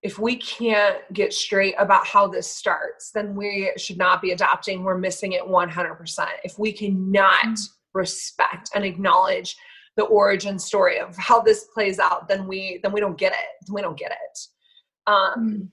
[0.02, 4.84] if we can't get straight about how this starts, then we should not be adopting.
[4.84, 6.28] We're missing it 100%.
[6.44, 7.68] If we cannot mm.
[7.94, 9.56] respect and acknowledge
[9.96, 13.72] the origin story of how this plays out, then we then we don't get it.
[13.72, 14.38] We don't get it.
[15.08, 15.68] Um, mm.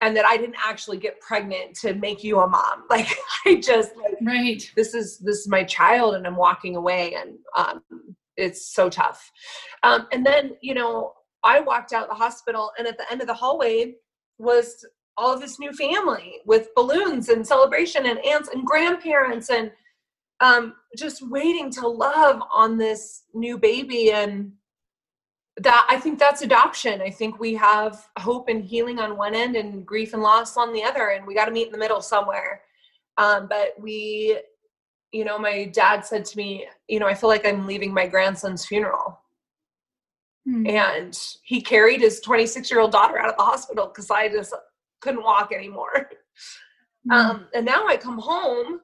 [0.00, 2.84] And that I didn't actually get pregnant to make you a mom.
[2.90, 3.08] Like
[3.44, 4.62] I just like right.
[4.76, 7.82] This is this is my child, and I'm walking away, and um,
[8.36, 9.32] it's so tough.
[9.82, 13.26] Um, and then you know I walked out the hospital, and at the end of
[13.26, 13.94] the hallway
[14.38, 14.84] was
[15.16, 19.72] all of this new family with balloons and celebration and aunts and grandparents and
[20.40, 24.12] um, just waiting to love on this new baby.
[24.12, 24.52] And
[25.60, 27.00] that i think that's adoption.
[27.02, 30.72] I think we have hope and healing on one end and grief and loss on
[30.72, 32.62] the other and we got to meet in the middle somewhere.
[33.16, 34.38] Um, but we
[35.12, 38.06] you know my dad said to me you know i feel like i'm leaving my
[38.06, 39.18] grandson's funeral
[40.48, 40.66] Hmm.
[40.66, 44.54] And he carried his 26 year old daughter out of the hospital because I just
[45.00, 46.10] couldn't walk anymore.
[47.08, 47.12] Mm.
[47.12, 48.80] Um, and now I come home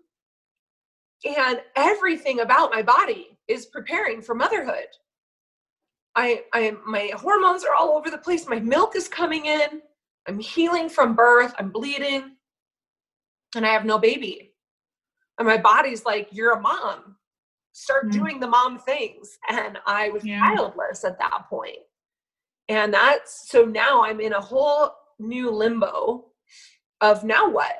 [1.24, 4.88] and everything about my body is preparing for motherhood.
[6.14, 8.46] I, I, my hormones are all over the place.
[8.46, 9.82] My milk is coming in.
[10.28, 11.54] I'm healing from birth.
[11.58, 12.36] I'm bleeding,
[13.56, 14.52] and I have no baby.
[15.38, 17.16] And my body's like, "You're a mom
[17.74, 18.18] start mm-hmm.
[18.18, 19.36] doing the mom things.
[19.50, 20.38] And I was yeah.
[20.38, 21.78] childless at that point.
[22.68, 26.24] And that's so now I'm in a whole new limbo
[27.02, 27.74] of now what?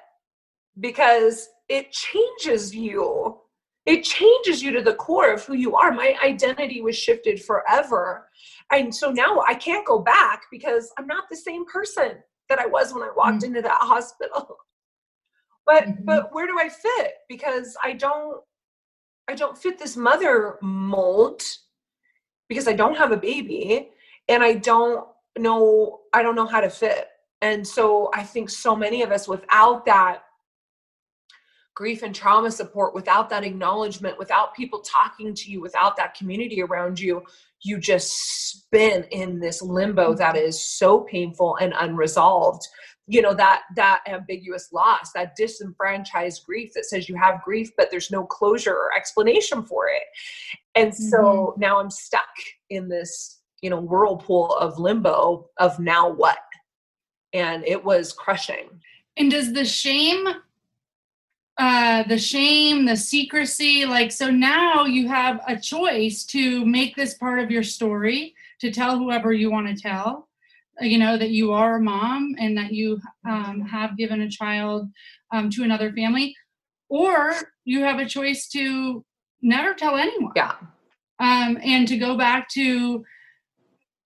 [0.78, 3.38] Because it changes you.
[3.86, 5.92] It changes you to the core of who you are.
[5.92, 8.28] My identity was shifted forever.
[8.72, 12.16] And so now I can't go back because I'm not the same person
[12.48, 13.56] that I was when I walked mm-hmm.
[13.56, 14.56] into that hospital.
[15.66, 16.04] But mm-hmm.
[16.04, 17.12] but where do I fit?
[17.28, 18.42] Because I don't
[19.28, 21.42] I don't fit this mother mold
[22.48, 23.90] because I don't have a baby
[24.28, 25.06] and I don't
[25.38, 27.08] know I don't know how to fit.
[27.42, 30.22] And so I think so many of us without that
[31.74, 36.62] grief and trauma support, without that acknowledgement, without people talking to you, without that community
[36.62, 37.22] around you,
[37.62, 42.66] you just spin in this limbo that is so painful and unresolved
[43.06, 47.90] you know that that ambiguous loss that disenfranchised grief that says you have grief but
[47.90, 50.02] there's no closure or explanation for it.
[50.74, 51.60] And so mm-hmm.
[51.60, 52.24] now i'm stuck
[52.70, 56.38] in this you know whirlpool of limbo of now what?
[57.32, 58.68] And it was crushing.
[59.16, 60.26] And does the shame
[61.56, 67.14] uh the shame the secrecy like so now you have a choice to make this
[67.14, 70.28] part of your story to tell whoever you want to tell
[70.80, 74.88] you know that you are a mom and that you um, have given a child
[75.32, 76.34] um, to another family
[76.88, 77.34] or
[77.64, 79.04] you have a choice to
[79.42, 80.32] never tell anyone.
[80.36, 80.54] Yeah.
[81.20, 83.04] Um, and to go back to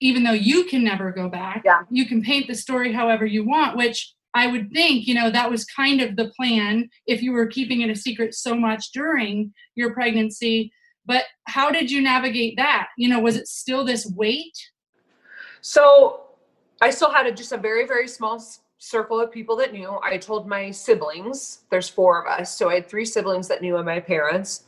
[0.00, 1.80] even though you can never go back yeah.
[1.90, 5.50] you can paint the story however you want which i would think you know that
[5.50, 9.52] was kind of the plan if you were keeping it a secret so much during
[9.74, 10.72] your pregnancy.
[11.06, 12.88] But how did you navigate that?
[12.98, 14.58] You know was it still this weight?
[15.62, 16.27] So
[16.80, 18.42] I still had a, just a very, very small
[18.78, 19.98] circle of people that knew.
[20.02, 22.56] I told my siblings, there's four of us.
[22.56, 24.64] So I had three siblings that knew of my parents,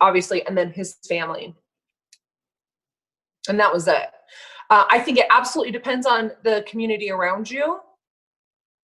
[0.00, 1.54] obviously, and then his family.
[3.48, 4.08] And that was it.
[4.70, 7.80] Uh, I think it absolutely depends on the community around you,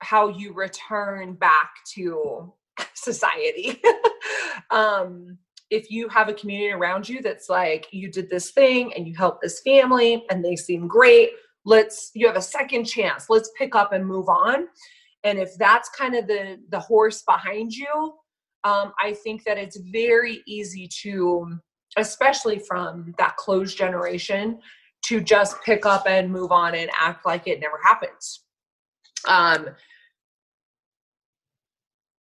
[0.01, 2.53] how you return back to
[2.95, 3.81] society.
[4.71, 5.39] um,
[5.71, 9.15] if you have a community around you that's like, you did this thing and you
[9.15, 11.31] helped this family and they seem great,
[11.67, 13.27] let's you have a second chance.
[13.29, 14.69] Let's pick up and move on.
[15.25, 18.15] And if that's kind of the the horse behind you
[18.67, 21.59] um, i think that it's very easy to
[21.97, 24.59] especially from that closed generation
[25.05, 28.43] to just pick up and move on and act like it never happens.
[29.29, 29.69] Um,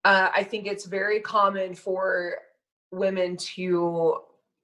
[0.06, 2.36] uh, i think it's very common for
[2.92, 4.18] women to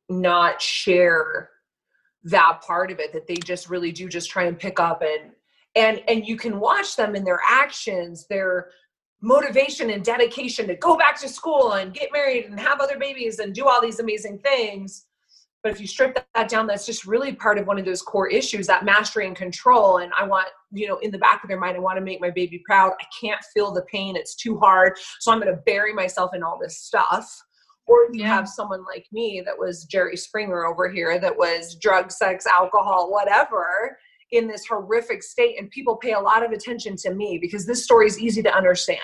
[0.10, 1.50] not share
[2.24, 5.32] that part of it that they just really do just try and pick up and
[5.76, 8.70] and and you can watch them in their actions their
[9.22, 13.40] motivation and dedication to go back to school and get married and have other babies
[13.40, 15.06] and do all these amazing things.
[15.62, 18.30] But if you strip that down that's just really part of one of those core
[18.30, 19.98] issues that mastery and control.
[19.98, 22.22] And i want you know in the back of their mind i want to make
[22.22, 22.94] my baby proud.
[23.00, 24.16] I can't feel the pain.
[24.16, 24.98] It's too hard.
[25.20, 27.44] So i'm going to bury myself in all this stuff
[27.90, 28.28] or you yeah.
[28.28, 33.12] have someone like me that was Jerry Springer over here that was drug, sex, alcohol,
[33.12, 33.98] whatever
[34.32, 37.84] in this horrific state and people pay a lot of attention to me because this
[37.84, 39.00] story is easy to understand.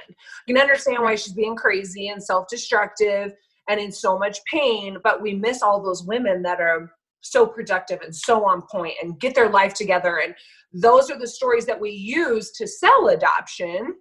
[0.46, 3.34] You can understand why she's being crazy and self-destructive
[3.68, 8.02] and in so much pain, but we miss all those women that are so productive
[8.02, 10.36] and so on point and get their life together and
[10.74, 13.96] those are the stories that we use to sell adoption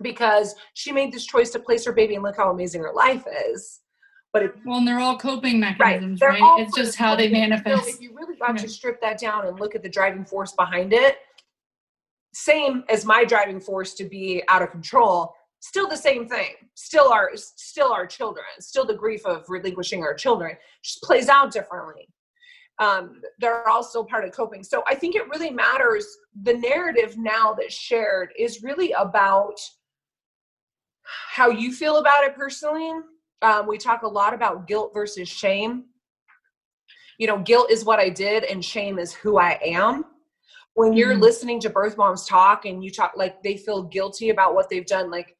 [0.00, 3.24] because she made this choice to place her baby and look how amazing her life
[3.50, 3.80] is
[4.32, 6.40] but well, and they're all coping mechanisms, right?
[6.40, 6.60] right?
[6.60, 7.84] It's just how they manifest.
[7.84, 10.52] So if you really got to strip that down and look at the driving force
[10.52, 11.18] behind it,
[12.32, 16.54] same as my driving force to be out of control, still the same thing.
[16.74, 21.52] Still our still our children, still the grief of relinquishing our children, just plays out
[21.52, 22.08] differently.
[22.78, 24.64] Um, they're also part of coping.
[24.64, 26.06] So I think it really matters.
[26.42, 29.60] The narrative now that's shared is really about
[31.04, 32.92] how you feel about it personally
[33.42, 35.84] um, we talk a lot about guilt versus shame.
[37.18, 40.04] You know, guilt is what I did, and shame is who I am.
[40.74, 41.22] When you're mm-hmm.
[41.22, 44.86] listening to birth moms talk and you talk like they feel guilty about what they've
[44.86, 45.36] done, like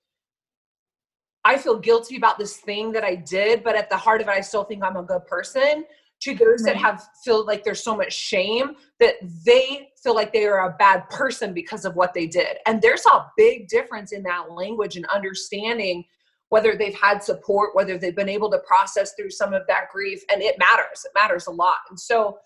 [1.45, 4.33] I feel guilty about this thing that I did, but at the heart of it,
[4.33, 5.85] I still think I'm a good person.
[6.23, 10.45] To those that have feel like there's so much shame that they feel like they
[10.47, 12.59] are a bad person because of what they did.
[12.65, 16.05] And there's a big difference in that language and understanding
[16.53, 20.23] whether they've had support, whether they've been able to process through some of that grief.
[20.31, 21.03] And it matters.
[21.03, 21.79] It matters a lot.
[21.89, 22.37] And so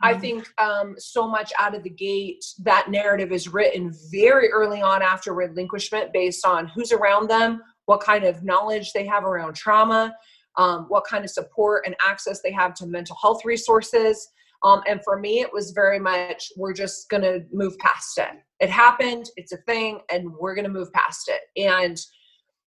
[0.00, 0.20] I mm-hmm.
[0.20, 5.02] think um, so much out of the gate, that narrative is written very early on
[5.02, 10.14] after relinquishment based on who's around them, what kind of knowledge they have around trauma,
[10.56, 14.28] um, what kind of support and access they have to mental health resources.
[14.62, 18.30] Um, and for me, it was very much, we're just going to move past it.
[18.60, 21.40] It happened, it's a thing, and we're going to move past it.
[21.60, 22.00] And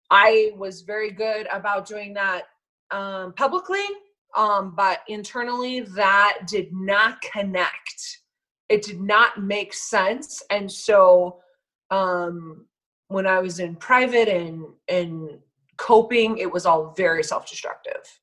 [0.10, 2.43] I was very good about doing that
[2.91, 3.86] um, publicly,
[4.36, 8.20] um, but internally, that did not connect.
[8.70, 10.43] It did not make sense.
[10.49, 11.39] And so,
[11.91, 12.66] um,
[13.08, 15.39] when I was in private and and
[15.78, 18.20] coping, it was all very self destructive.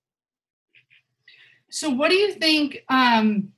[1.70, 2.84] So, what do you think?
[2.88, 3.52] Um,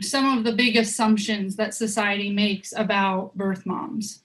[0.00, 4.22] some of the big assumptions that society makes about birth moms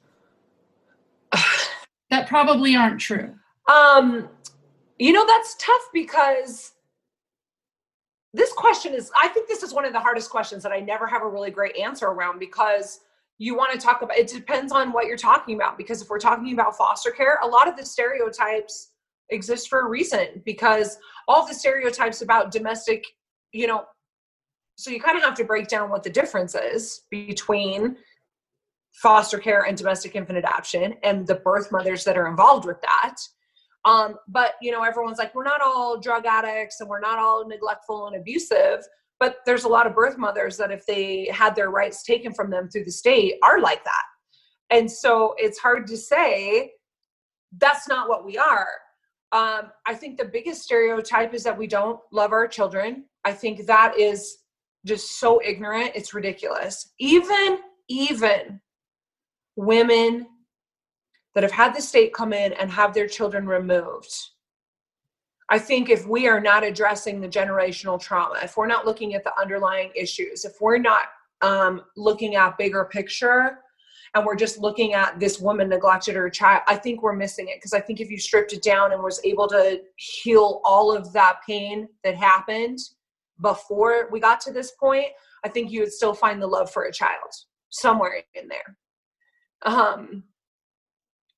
[2.10, 3.34] that probably aren't true?
[3.70, 4.30] Um,
[4.98, 6.74] you know, that's tough because
[8.34, 11.08] this question is, I think this is one of the hardest questions that I never
[11.08, 13.02] have a really great answer around because
[13.40, 16.20] you want to talk about it depends on what you're talking about because if we're
[16.20, 18.92] talking about foster care a lot of the stereotypes
[19.30, 20.98] exist for a reason because
[21.28, 23.04] all the stereotypes about domestic
[23.52, 23.86] you know
[24.76, 27.96] so you kind of have to break down what the difference is between
[29.02, 33.16] foster care and domestic infant adoption and the birth mothers that are involved with that.
[33.86, 37.48] Um, but you know everyone's like we're not all drug addicts and we're not all
[37.48, 38.80] neglectful and abusive
[39.20, 42.50] but there's a lot of birth mothers that if they had their rights taken from
[42.50, 44.04] them through the state are like that.
[44.70, 46.72] And so it's hard to say
[47.58, 48.68] that's not what we are.
[49.34, 53.06] Um, i think the biggest stereotype is that we don't love our children.
[53.26, 54.38] I think that is
[54.86, 55.92] just so ignorant.
[55.96, 56.94] It's ridiculous.
[57.00, 58.62] Even even
[59.58, 60.28] women
[61.36, 64.14] that have had the state come in and have their children removed
[65.50, 69.24] I think if we are not addressing the generational trauma, if we're not looking at
[69.24, 71.06] the underlying issues, if we're not
[71.42, 73.60] um, looking at bigger picture,
[74.14, 77.58] and we're just looking at this woman neglected her child, I think we're missing it.
[77.58, 81.14] Because I think if you stripped it down and was able to heal all of
[81.14, 82.80] that pain that happened
[83.42, 85.08] before we got to this point,
[85.46, 87.32] I think you would still find the love for a child
[87.70, 88.78] somewhere in there.
[89.64, 90.24] Um,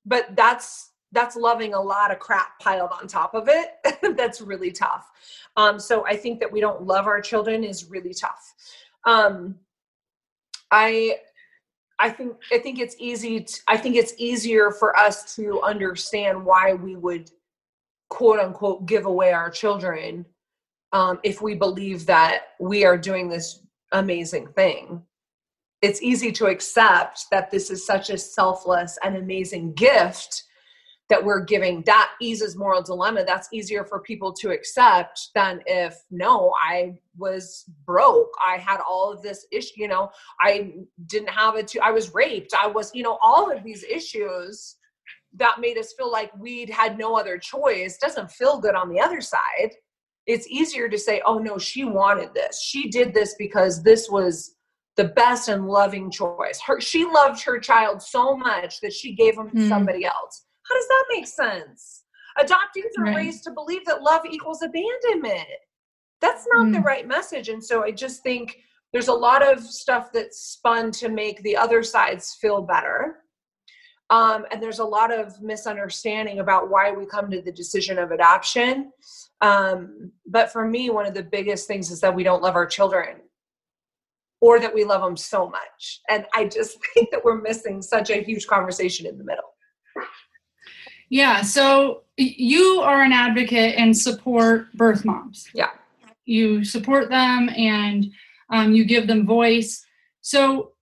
[0.04, 3.70] but that's that's loving a lot of crap piled on top of it.
[4.16, 5.10] That's really tough.
[5.56, 8.54] Um, so i think that we don't love our children is really tough.
[9.04, 9.56] Um,
[10.70, 11.16] i
[11.98, 16.44] i think i think it's easy to, i think it's easier for us to understand
[16.44, 17.30] why we would
[18.08, 20.24] quote unquote give away our children
[20.92, 23.60] um, if we believe that we are doing this
[23.92, 25.02] amazing thing
[25.82, 30.44] it's easy to accept that this is such a selfless and amazing gift
[31.10, 31.82] that we're giving.
[31.82, 33.24] That eases moral dilemma.
[33.26, 38.30] That's easier for people to accept than if no i was broke.
[38.40, 40.10] I had all of this issue you know
[40.40, 40.72] i
[41.06, 42.54] didn't have it to i was raped.
[42.58, 44.76] I was you know all of these issues
[45.34, 49.00] that made us feel like we'd had no other choice doesn't feel good on the
[49.00, 49.70] other side.
[50.26, 52.62] It's easier to say oh no she wanted this.
[52.62, 54.54] She did this because this was
[55.00, 59.36] the best and loving choice her she loved her child so much that she gave
[59.36, 59.68] him to mm.
[59.68, 62.04] somebody else how does that make sense?
[62.38, 63.16] Adoptees are right.
[63.16, 65.48] raised to believe that love equals abandonment.
[66.20, 66.74] That's not mm.
[66.74, 67.48] the right message.
[67.48, 68.58] And so I just think
[68.92, 73.16] there's a lot of stuff that's spun to make the other sides feel better.
[74.10, 78.10] Um, and there's a lot of misunderstanding about why we come to the decision of
[78.10, 78.92] adoption.
[79.40, 82.66] Um, but for me, one of the biggest things is that we don't love our
[82.66, 83.18] children
[84.40, 86.00] or that we love them so much.
[86.08, 89.54] And I just think that we're missing such a huge conversation in the middle.
[91.10, 91.42] Yeah.
[91.42, 95.48] So you are an advocate and support birth moms.
[95.52, 95.70] Yeah.
[96.24, 98.06] You support them and
[98.50, 99.84] um, you give them voice.
[100.20, 100.72] So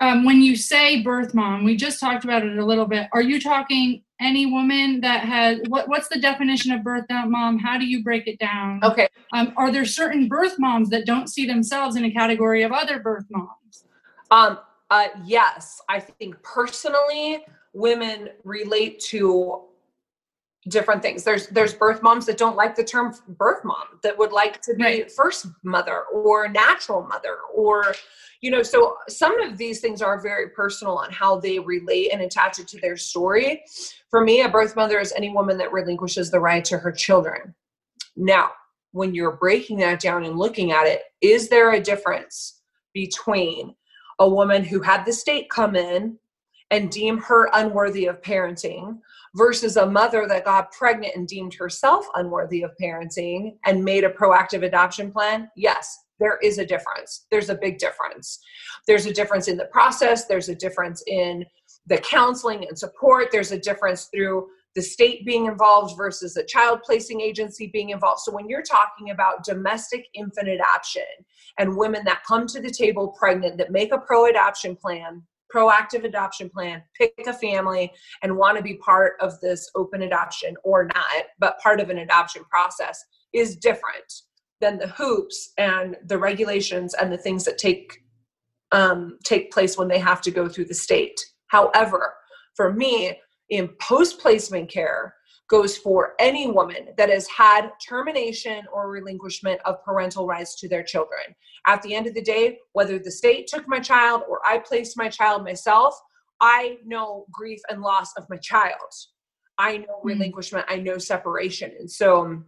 [0.00, 3.08] um, when you say birth mom, we just talked about it a little bit.
[3.12, 7.58] Are you talking any woman that has what, what's the definition of birth mom?
[7.58, 8.80] How do you break it down?
[8.82, 9.08] Okay.
[9.32, 13.00] Um, are there certain birth moms that don't see themselves in a category of other
[13.00, 13.84] birth moms?
[14.30, 14.58] Um,
[14.90, 19.62] uh, yes, I think personally, women relate to
[20.68, 21.24] different things.
[21.24, 24.74] There's there's birth moms that don't like the term birth mom that would like to
[24.74, 25.12] be right.
[25.12, 27.94] first mother or natural mother or
[28.42, 32.20] you know so some of these things are very personal on how they relate and
[32.20, 33.62] attach it to their story.
[34.10, 37.54] For me a birth mother is any woman that relinquishes the right to her children.
[38.16, 38.50] Now
[38.92, 42.60] when you're breaking that down and looking at it is there a difference
[42.92, 43.74] between
[44.18, 46.18] a woman who had the state come in
[46.70, 48.98] and deem her unworthy of parenting
[49.34, 54.10] versus a mother that got pregnant and deemed herself unworthy of parenting and made a
[54.10, 57.26] proactive adoption plan, yes, there is a difference.
[57.30, 58.40] There's a big difference.
[58.86, 61.44] There's a difference in the process, there's a difference in
[61.86, 66.80] the counseling and support, there's a difference through the state being involved versus a child
[66.84, 68.20] placing agency being involved.
[68.20, 71.02] So when you're talking about domestic infant adoption
[71.58, 75.22] and women that come to the table pregnant that make a pro adoption plan,
[75.54, 77.92] proactive adoption plan, pick a family,
[78.22, 81.98] and want to be part of this open adoption or not, but part of an
[81.98, 84.12] adoption process is different
[84.60, 87.98] than the hoops and the regulations and the things that take
[88.72, 91.18] um, take place when they have to go through the state.
[91.48, 92.14] However,
[92.54, 95.14] for me, in post placement care,
[95.50, 100.84] goes for any woman that has had termination or relinquishment of parental rights to their
[100.84, 101.20] children.
[101.66, 104.96] At the end of the day, whether the state took my child or I placed
[104.96, 106.00] my child myself,
[106.40, 108.92] I know grief and loss of my child.
[109.58, 110.08] I know hmm.
[110.08, 111.72] relinquishment, I know separation.
[111.78, 112.42] And so,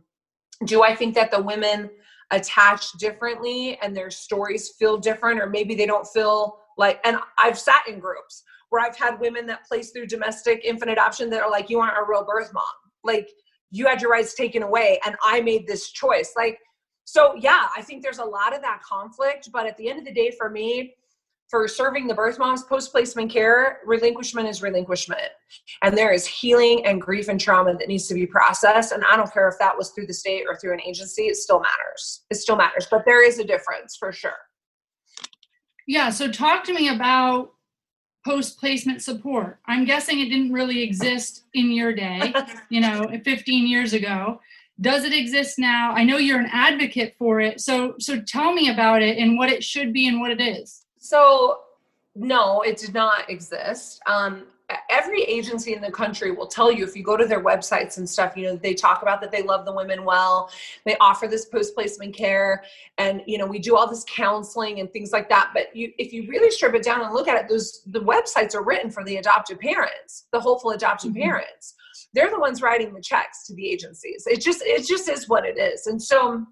[0.64, 1.90] do I think that the women
[2.30, 7.59] attach differently and their stories feel different, or maybe they don't feel Like, and I've
[7.59, 11.50] sat in groups where I've had women that place through domestic infant adoption that are
[11.50, 12.64] like, you aren't a real birth mom.
[13.05, 13.28] Like,
[13.70, 16.32] you had your rights taken away, and I made this choice.
[16.36, 16.59] Like,
[17.05, 19.48] so yeah, I think there's a lot of that conflict.
[19.53, 20.94] But at the end of the day, for me,
[21.48, 25.28] for serving the birth moms post placement care, relinquishment is relinquishment.
[25.82, 28.92] And there is healing and grief and trauma that needs to be processed.
[28.92, 31.36] And I don't care if that was through the state or through an agency, it
[31.36, 32.24] still matters.
[32.30, 32.86] It still matters.
[32.90, 34.32] But there is a difference for sure.
[35.86, 36.11] Yeah.
[36.11, 37.50] So talk to me about
[38.24, 39.58] post placement support.
[39.66, 42.32] I'm guessing it didn't really exist in your day,
[42.68, 44.40] you know, 15 years ago.
[44.80, 45.92] Does it exist now?
[45.92, 47.60] I know you're an advocate for it.
[47.60, 50.84] So so tell me about it and what it should be and what it is.
[50.98, 51.60] So
[52.14, 54.00] no, it did not exist.
[54.06, 54.44] Um,
[54.90, 58.08] every agency in the country will tell you if you go to their websites and
[58.08, 60.50] stuff you know they talk about that they love the women well.
[60.84, 62.64] They offer this post placement care
[62.98, 65.50] and you know we do all this counseling and things like that.
[65.54, 68.54] But you if you really strip it down and look at it those the websites
[68.54, 71.22] are written for the adoptive parents the hopeful adoptive mm-hmm.
[71.22, 71.74] parents.
[72.14, 74.24] They're the ones writing the checks to the agencies.
[74.26, 75.86] It just it just is what it is.
[75.86, 76.44] And so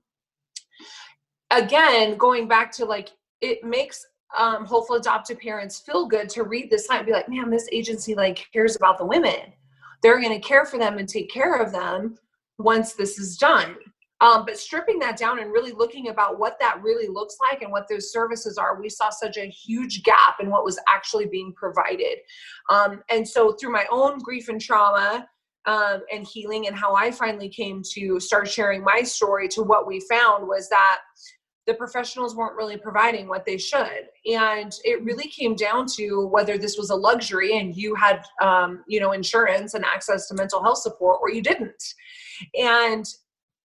[1.51, 3.11] again going back to like
[3.41, 4.07] it makes
[4.39, 7.69] um, hopeful adoptive parents feel good to read this line and be like, man, this
[7.73, 9.53] agency like cares about the women.
[10.03, 12.17] They're going to care for them and take care of them
[12.59, 13.77] once this is done.
[14.23, 17.73] Um, but stripping that down and really looking about what that really looks like and
[17.73, 21.55] what those services are, we saw such a huge gap in what was actually being
[21.55, 22.19] provided.
[22.69, 25.27] Um, and so, through my own grief and trauma
[25.65, 29.87] um, and healing, and how I finally came to start sharing my story, to what
[29.87, 30.99] we found was that
[31.71, 34.09] the professionals weren't really providing what they should.
[34.27, 38.83] And it really came down to whether this was a luxury and you had um,
[38.89, 41.95] you know insurance and access to mental health support or you didn't.
[42.59, 43.07] And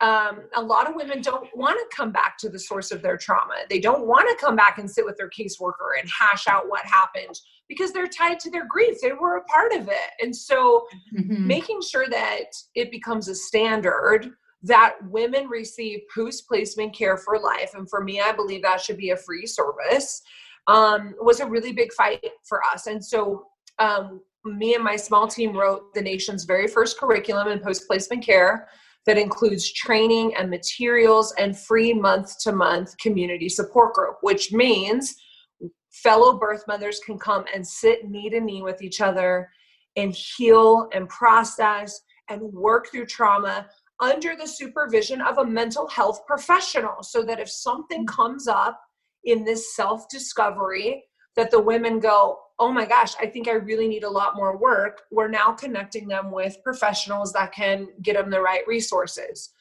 [0.02, 3.18] um, a lot of women don't want to come back to the source of their
[3.18, 3.56] trauma.
[3.72, 6.86] They don't want to come back and sit with their caseworker and hash out what
[6.86, 8.98] happened because they're tied to their grief.
[9.02, 10.12] They were a part of it.
[10.22, 10.86] And so
[11.18, 11.48] mm-hmm.
[11.48, 14.30] making sure that it becomes a standard
[14.66, 17.76] that women receive post placement care for life.
[17.76, 20.22] And for me, I believe that should be a free service,
[20.68, 22.88] um, was a really big fight for us.
[22.88, 23.46] And so,
[23.78, 28.24] um, me and my small team wrote the nation's very first curriculum in post placement
[28.24, 28.68] care
[29.06, 35.16] that includes training and materials and free month to month community support group, which means
[35.92, 39.50] fellow birth mothers can come and sit knee to knee with each other
[39.96, 43.68] and heal and process and work through trauma
[44.00, 48.16] under the supervision of a mental health professional so that if something mm-hmm.
[48.16, 48.82] comes up
[49.24, 51.04] in this self discovery
[51.36, 54.58] that the women go oh my gosh i think i really need a lot more
[54.58, 55.04] work.
[55.12, 59.52] We're now connecting them with professionals that can get them the right resources.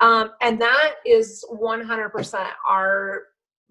[0.00, 3.24] Um, and that is 100% our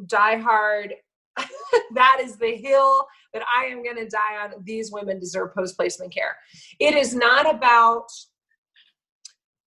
[0.06, 0.92] diehard
[1.94, 4.54] that is the hill that i am going to die on.
[4.64, 6.36] These women deserve post placement care.
[6.80, 8.08] It is not about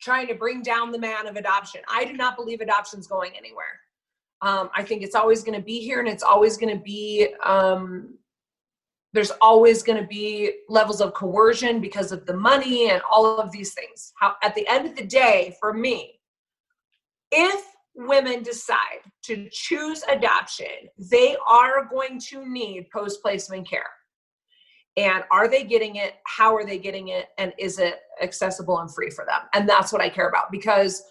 [0.03, 1.81] trying to bring down the man of adoption.
[1.89, 3.81] I do not believe adoption's going anywhere.
[4.43, 7.29] Um, I think it's always going to be here and it's always going to be,
[7.45, 8.19] um,
[9.13, 13.53] there's always going to be levels of coercion because of the money and all of
[13.53, 14.13] these things.
[14.19, 16.19] How, at the end of the day, for me,
[17.31, 20.67] if women decide to choose adoption,
[20.99, 23.91] they are going to need post placement care
[24.97, 26.15] and are they getting it?
[26.27, 27.29] How are they getting it?
[27.39, 29.41] And is it accessible and free for them?
[29.55, 31.03] And that's what i care about because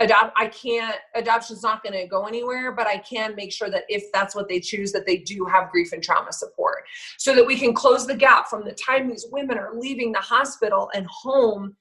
[0.00, 3.84] adopt i can't adoption's not going to go anywhere but i can make sure that
[3.88, 6.84] if that's what they choose that they do have grief and trauma support
[7.16, 10.18] so that we can close the gap from the time these women are leaving the
[10.18, 11.74] hospital and home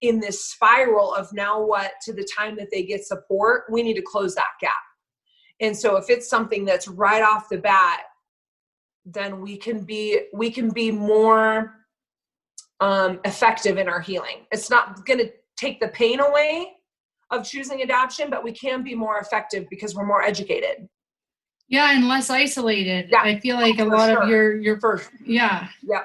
[0.00, 3.94] in this spiral of now what to the time that they get support we need
[3.94, 4.72] to close that gap.
[5.60, 8.00] And so if it's something that's right off the bat
[9.04, 11.74] then we can be we can be more
[12.80, 14.46] um, effective in our healing.
[14.50, 16.72] It's not going to take the pain away
[17.30, 20.88] of choosing adoption, but we can be more effective because we're more educated.
[21.68, 23.08] Yeah, and less isolated.
[23.10, 24.22] Yeah, I feel like a lot sure.
[24.22, 25.08] of your your first.
[25.24, 25.68] Yeah.
[25.82, 26.02] Yeah.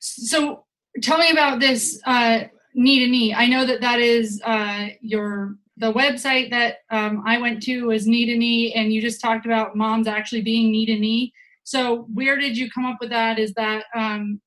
[0.00, 0.64] So
[1.02, 2.44] tell me about this uh,
[2.74, 3.34] knee to knee.
[3.34, 8.06] I know that that is uh, your the website that um, I went to was
[8.06, 11.32] knee to knee, and you just talked about moms actually being knee to knee.
[11.66, 13.40] So where did you come up with that?
[13.40, 14.40] Is that um,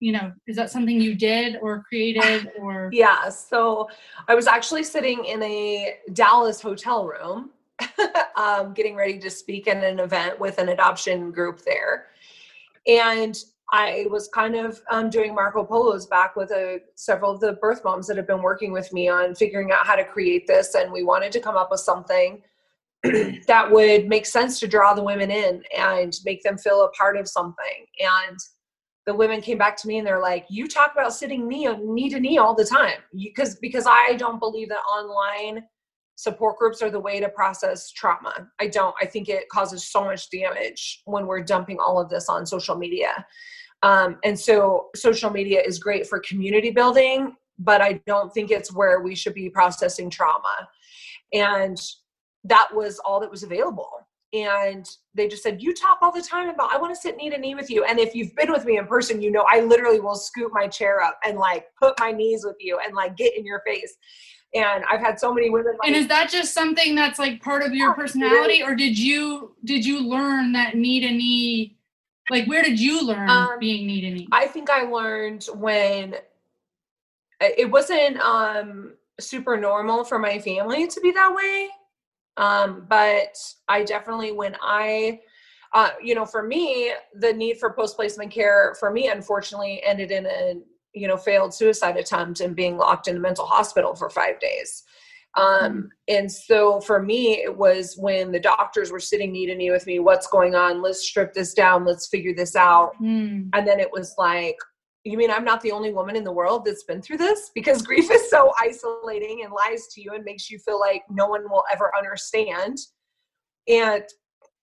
[0.00, 2.88] you know, is that something you did or created or?
[2.90, 3.28] Yeah.
[3.28, 3.90] So
[4.28, 7.50] I was actually sitting in a Dallas hotel room,
[8.36, 12.06] um, getting ready to speak at an event with an adoption group there,
[12.86, 13.36] and
[13.70, 17.82] I was kind of um, doing Marco Polo's back with a, several of the birth
[17.84, 20.90] moms that have been working with me on figuring out how to create this, and
[20.90, 22.42] we wanted to come up with something
[23.46, 27.16] that would make sense to draw the women in and make them feel a part
[27.16, 27.86] of something.
[28.00, 28.38] And
[29.06, 32.10] the women came back to me and they're like, "You talk about sitting knee knee
[32.10, 35.64] to knee all the time," because because I don't believe that online
[36.16, 38.48] support groups are the way to process trauma.
[38.58, 38.94] I don't.
[39.00, 42.76] I think it causes so much damage when we're dumping all of this on social
[42.76, 43.24] media.
[43.84, 48.74] Um, and so social media is great for community building, but I don't think it's
[48.74, 50.68] where we should be processing trauma.
[51.32, 51.80] And
[52.44, 53.90] that was all that was available.
[54.34, 57.30] And they just said, You talk all the time about, I want to sit knee
[57.30, 57.84] to knee with you.
[57.84, 60.68] And if you've been with me in person, you know, I literally will scoop my
[60.68, 63.96] chair up and like put my knees with you and like get in your face.
[64.54, 65.76] And I've had so many women.
[65.78, 69.54] Like, and is that just something that's like part of your personality, or did you
[69.64, 71.76] did you learn that knee to knee?
[72.30, 74.28] Like, where did you learn um, being knee to knee?
[74.32, 76.16] I think I learned when
[77.40, 81.68] it wasn't um super normal for my family to be that way
[82.38, 83.36] um, but
[83.68, 85.20] I definitely, when I,
[85.74, 90.10] uh, you know, for me, the need for post placement care for me, unfortunately, ended
[90.10, 90.54] in a,
[90.94, 94.84] you know, failed suicide attempt and being locked in a mental hospital for five days.
[95.36, 95.88] Um, mm.
[96.08, 99.86] and so for me, it was when the doctors were sitting knee to knee with
[99.86, 100.80] me, what's going on?
[100.80, 101.84] Let's strip this down.
[101.84, 102.92] Let's figure this out.
[103.02, 103.50] Mm.
[103.52, 104.56] And then it was like,
[105.04, 107.50] you mean I'm not the only woman in the world that's been through this?
[107.54, 111.26] Because grief is so isolating and lies to you and makes you feel like no
[111.26, 112.78] one will ever understand.
[113.68, 114.02] And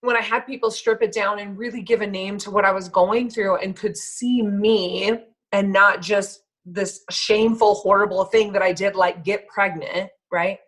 [0.02, 2.72] when I had people strip it down and really give a name to what I
[2.72, 5.20] was going through and could see me
[5.52, 10.60] and not just this shameful, horrible thing that I did, like get pregnant, right?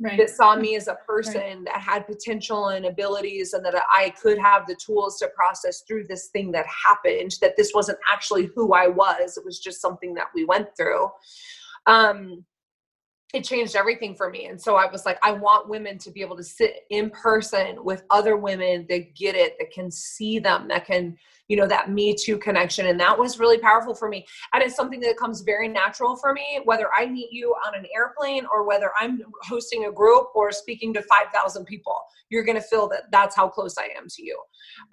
[0.00, 0.18] Right.
[0.18, 1.64] that saw me as a person right.
[1.66, 6.06] that had potential and abilities and that I could have the tools to process through
[6.06, 9.36] this thing that happened, that this wasn't actually who I was.
[9.36, 11.08] It was just something that we went through.
[11.86, 12.44] Um,
[13.34, 14.46] it changed everything for me.
[14.46, 17.84] And so I was like, I want women to be able to sit in person
[17.84, 21.16] with other women that get it, that can see them, that can,
[21.48, 22.86] you know, that Me Too connection.
[22.86, 24.26] And that was really powerful for me.
[24.54, 27.84] And it's something that comes very natural for me, whether I meet you on an
[27.94, 31.96] airplane or whether I'm hosting a group or speaking to 5,000 people.
[32.30, 34.40] You're going to feel that that's how close I am to you.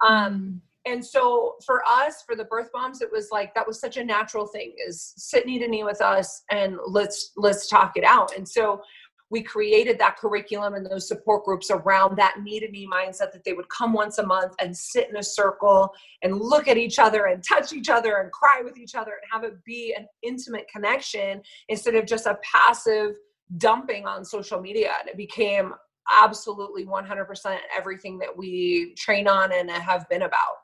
[0.06, 3.80] Um, mm and so for us for the birth moms it was like that was
[3.80, 7.92] such a natural thing is sit knee to knee with us and let's let's talk
[7.96, 8.36] it out.
[8.36, 8.80] And so
[9.28, 13.42] we created that curriculum and those support groups around that knee to knee mindset that
[13.44, 17.00] they would come once a month and sit in a circle and look at each
[17.00, 20.06] other and touch each other and cry with each other and have it be an
[20.22, 23.16] intimate connection instead of just a passive
[23.56, 24.92] dumping on social media.
[25.00, 25.74] And it became
[26.22, 30.58] absolutely 100% everything that we train on and have been about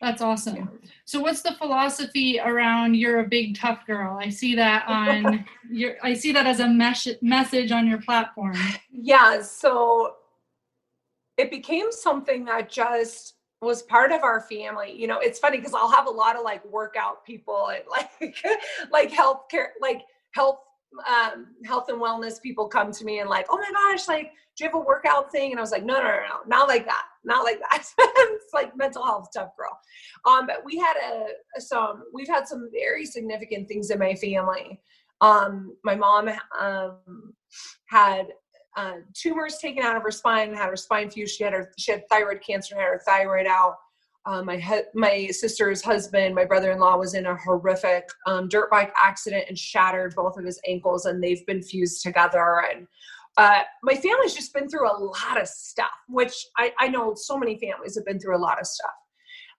[0.00, 0.80] that's awesome.
[1.04, 4.18] So what's the philosophy around you're a big tough girl?
[4.18, 8.56] I see that on your I see that as a mes- message on your platform.
[8.90, 10.14] Yeah, so
[11.36, 14.92] it became something that just was part of our family.
[14.92, 18.36] You know, it's funny because I'll have a lot of like workout people and like
[18.90, 20.60] like health care like health
[21.08, 24.64] um, health and wellness people come to me and like, oh my gosh, like, do
[24.64, 25.52] you have a workout thing?
[25.52, 27.84] And I was like, no, no, no, no, not like that, not like that.
[27.98, 29.78] it's like mental health tough girl.
[30.26, 34.80] Um, but we had a some we've had some very significant things in my family.
[35.20, 37.34] Um, my mom um,
[37.88, 38.28] had
[38.76, 41.36] uh, tumors taken out of her spine, had her spine fused.
[41.36, 43.76] She had her she had thyroid cancer, had her thyroid out.
[44.26, 48.92] Uh, my he- my sister's husband, my brother-in-law, was in a horrific um, dirt bike
[49.02, 52.64] accident and shattered both of his ankles, and they've been fused together.
[52.70, 52.86] And
[53.36, 57.38] uh, my family's just been through a lot of stuff, which I, I know so
[57.38, 58.90] many families have been through a lot of stuff.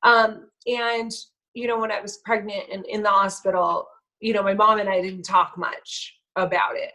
[0.03, 1.11] Um, and
[1.53, 3.87] you know, when I was pregnant and in the hospital,
[4.19, 6.91] you know, my mom and I didn't talk much about it.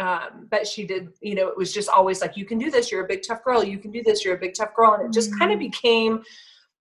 [0.00, 2.92] Um, but she did, you know, it was just always like, you can do this,
[2.92, 4.92] you're a big tough girl, you can do this, you're a big tough girl.
[4.92, 5.38] And it just mm-hmm.
[5.40, 6.22] kind of became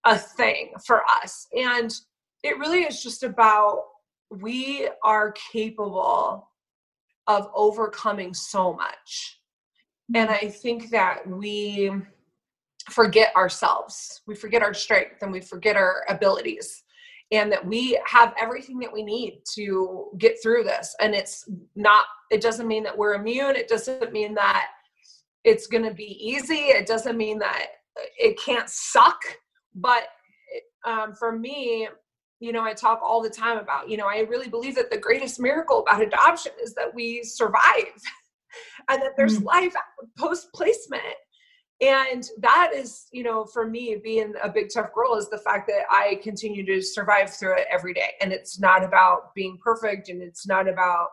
[0.08, 1.48] a thing for us.
[1.56, 1.94] And
[2.44, 3.84] it really is just about
[4.32, 6.50] we are capable
[7.28, 9.40] of overcoming so much.
[10.16, 10.46] And mm-hmm.
[10.46, 11.92] I think that we
[12.90, 16.84] forget ourselves, we forget our strength, and we forget our abilities.
[17.34, 20.96] And that we have everything that we need to get through this.
[21.02, 21.44] And it's
[21.76, 23.58] not, it doesn't mean that we're immune.
[23.58, 24.68] It doesn't mean that
[25.44, 26.68] it's going to be easy.
[26.70, 27.66] It doesn't mean that
[28.18, 29.20] it can't suck
[29.78, 30.08] but
[30.86, 31.88] um, for me,
[32.40, 34.98] you know, I talk all the time about, you know, I really believe that the
[34.98, 38.02] greatest miracle about adoption is that we survive
[38.90, 39.46] and that there's mm.
[39.46, 39.74] life
[40.18, 41.04] post placement.
[41.80, 45.68] And that is, you know, for me, being a big tough girl is the fact
[45.68, 48.14] that I continue to survive through it every day.
[48.20, 51.10] And it's not about being perfect and it's not about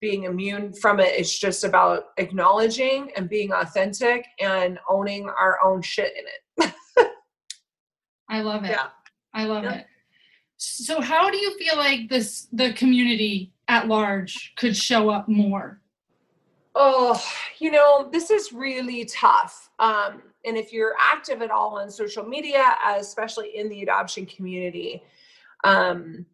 [0.00, 1.12] being immune from it.
[1.16, 6.41] It's just about acknowledging and being authentic and owning our own shit in it.
[8.32, 8.70] I love it.
[8.70, 8.88] Yeah.
[9.34, 9.74] I love yeah.
[9.74, 9.86] it.
[10.56, 15.80] So how do you feel like this the community at large could show up more?
[16.74, 17.22] Oh,
[17.58, 19.70] you know, this is really tough.
[19.78, 25.02] Um, and if you're active at all on social media, especially in the adoption community,
[25.64, 26.24] um,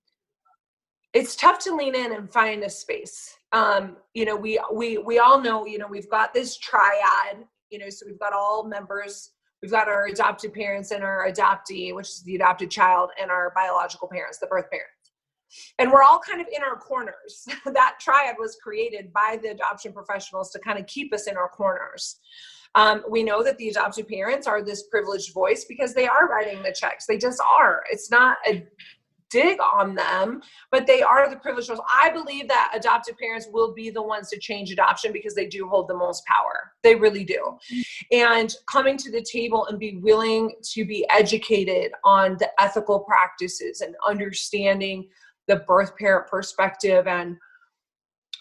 [1.12, 3.36] it's tough to lean in and find a space.
[3.50, 7.80] Um, you know, we we we all know, you know, we've got this triad, you
[7.80, 9.32] know, so we've got all members,
[9.62, 13.52] we've got our adopted parents and our adoptee, which is the adopted child, and our
[13.54, 14.92] biological parents, the birth parents.
[15.78, 17.46] And we're all kind of in our corners.
[17.64, 21.48] that triad was created by the adoption professionals to kind of keep us in our
[21.48, 22.20] corners.
[22.74, 26.62] Um, we know that the adopted parents are this privileged voice because they are writing
[26.62, 27.06] the checks.
[27.06, 27.82] They just are.
[27.90, 28.66] It's not a
[29.30, 31.80] dig on them, but they are the privileged ones.
[31.92, 35.68] I believe that adoptive parents will be the ones to change adoption because they do
[35.68, 36.72] hold the most power.
[36.82, 37.58] They really do.
[38.12, 43.80] And coming to the table and be willing to be educated on the ethical practices
[43.80, 45.08] and understanding
[45.46, 47.36] the birth parent perspective and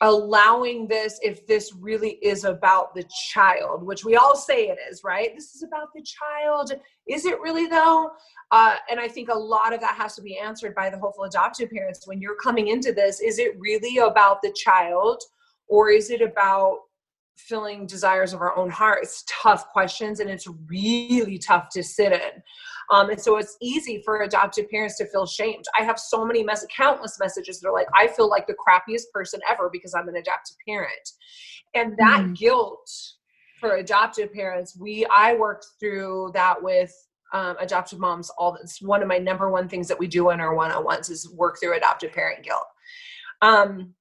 [0.02, 5.02] allowing this if this really is about the child which we all say it is
[5.04, 5.34] right?
[5.36, 6.72] This is about the child.
[7.08, 8.12] Is it really though?
[8.52, 11.26] Uh, and i think a lot of that has to be answered by the hopeful
[11.26, 13.20] adoptive parents when you're coming into this.
[13.20, 15.22] Is it really about the child
[15.68, 16.78] or is it about
[17.38, 22.12] filling desires of our own heart it's tough questions and it's really tough to sit
[22.12, 22.42] in
[22.90, 25.66] um, and so it's easy for adoptive parents to feel shamed.
[25.78, 29.12] I have so many mess, countless messages that are like, I feel like the crappiest
[29.14, 31.10] person ever because I'm an adoptive parent.
[31.76, 32.38] And that mm.
[32.38, 32.90] guilt
[33.60, 36.94] for adoptive parents, we I worked through that with
[37.34, 38.30] um, adoptive moms.
[38.38, 41.30] All it's one of my number one things that we do in our one-on-ones is
[41.34, 42.66] work through adoptive parent guilt.
[43.42, 43.94] Um,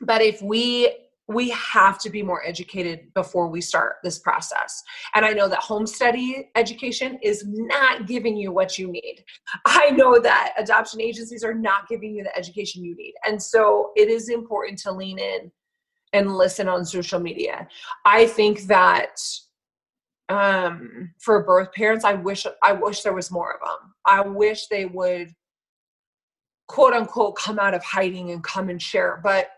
[0.00, 0.94] but if we
[1.30, 4.82] we have to be more educated before we start this process.
[5.14, 9.24] And I know that home study education is not giving you what you need.
[9.64, 13.14] I know that adoption agencies are not giving you the education you need.
[13.24, 15.52] And so it is important to lean in
[16.12, 17.68] and listen on social media.
[18.04, 19.16] I think that
[20.28, 23.94] um, for birth parents, I wish I wish there was more of them.
[24.04, 25.32] I wish they would
[26.66, 29.20] quote unquote come out of hiding and come and share.
[29.22, 29.50] But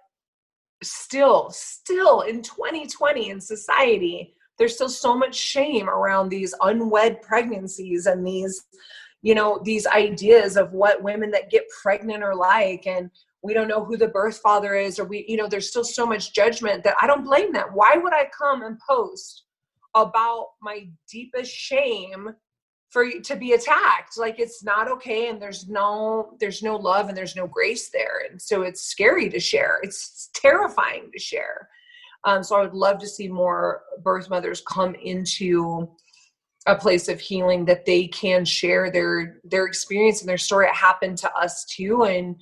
[0.83, 8.07] still, still in 2020 in society, there's still so much shame around these unwed pregnancies
[8.07, 8.65] and these,
[9.23, 12.87] you know, these ideas of what women that get pregnant are like.
[12.87, 13.11] And
[13.43, 16.07] we don't know who the birth father is, or we, you know, there's still so
[16.07, 17.69] much judgment that I don't blame them.
[17.73, 19.45] Why would I come and post
[19.95, 22.35] about my deepest shame
[22.93, 24.19] for you to be attacked.
[24.19, 28.23] Like it's not okay and there's no there's no love and there's no grace there.
[28.31, 29.81] And so it's scary to share.
[29.83, 31.69] It's terrifying to share.
[32.25, 35.89] Um, so i would love to see more birth mothers come into
[36.69, 40.67] a place of healing that they can share their their experience and their story.
[40.67, 42.37] It happened to us too and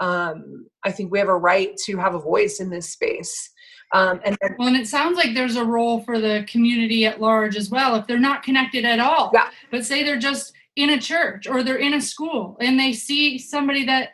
[0.00, 3.50] um, i think we have a right to have a voice in this space
[3.92, 7.20] um, and then, well, and it sounds like there's a role for the community at
[7.20, 7.96] large as well.
[7.96, 9.50] If they're not connected at all, yeah.
[9.70, 13.38] but say they're just in a church or they're in a school and they see
[13.38, 14.10] somebody that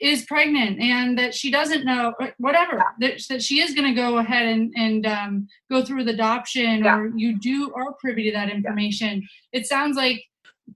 [0.00, 3.08] is pregnant and that she doesn't know whatever yeah.
[3.10, 6.82] that, that she is going to go ahead and, and um, go through with adoption
[6.82, 6.96] yeah.
[6.96, 9.60] or you do are privy to that information yeah.
[9.60, 10.24] it sounds like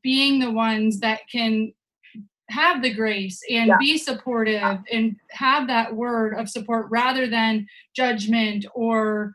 [0.03, 1.73] being the ones that can
[2.51, 3.77] have the grace and yeah.
[3.79, 4.79] be supportive yeah.
[4.93, 9.33] and have that word of support rather than judgment or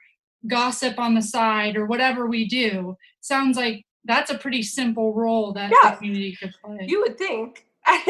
[0.48, 5.54] gossip on the side or whatever we do sounds like that's a pretty simple role
[5.54, 5.92] that yeah.
[5.92, 7.66] the community could play you would think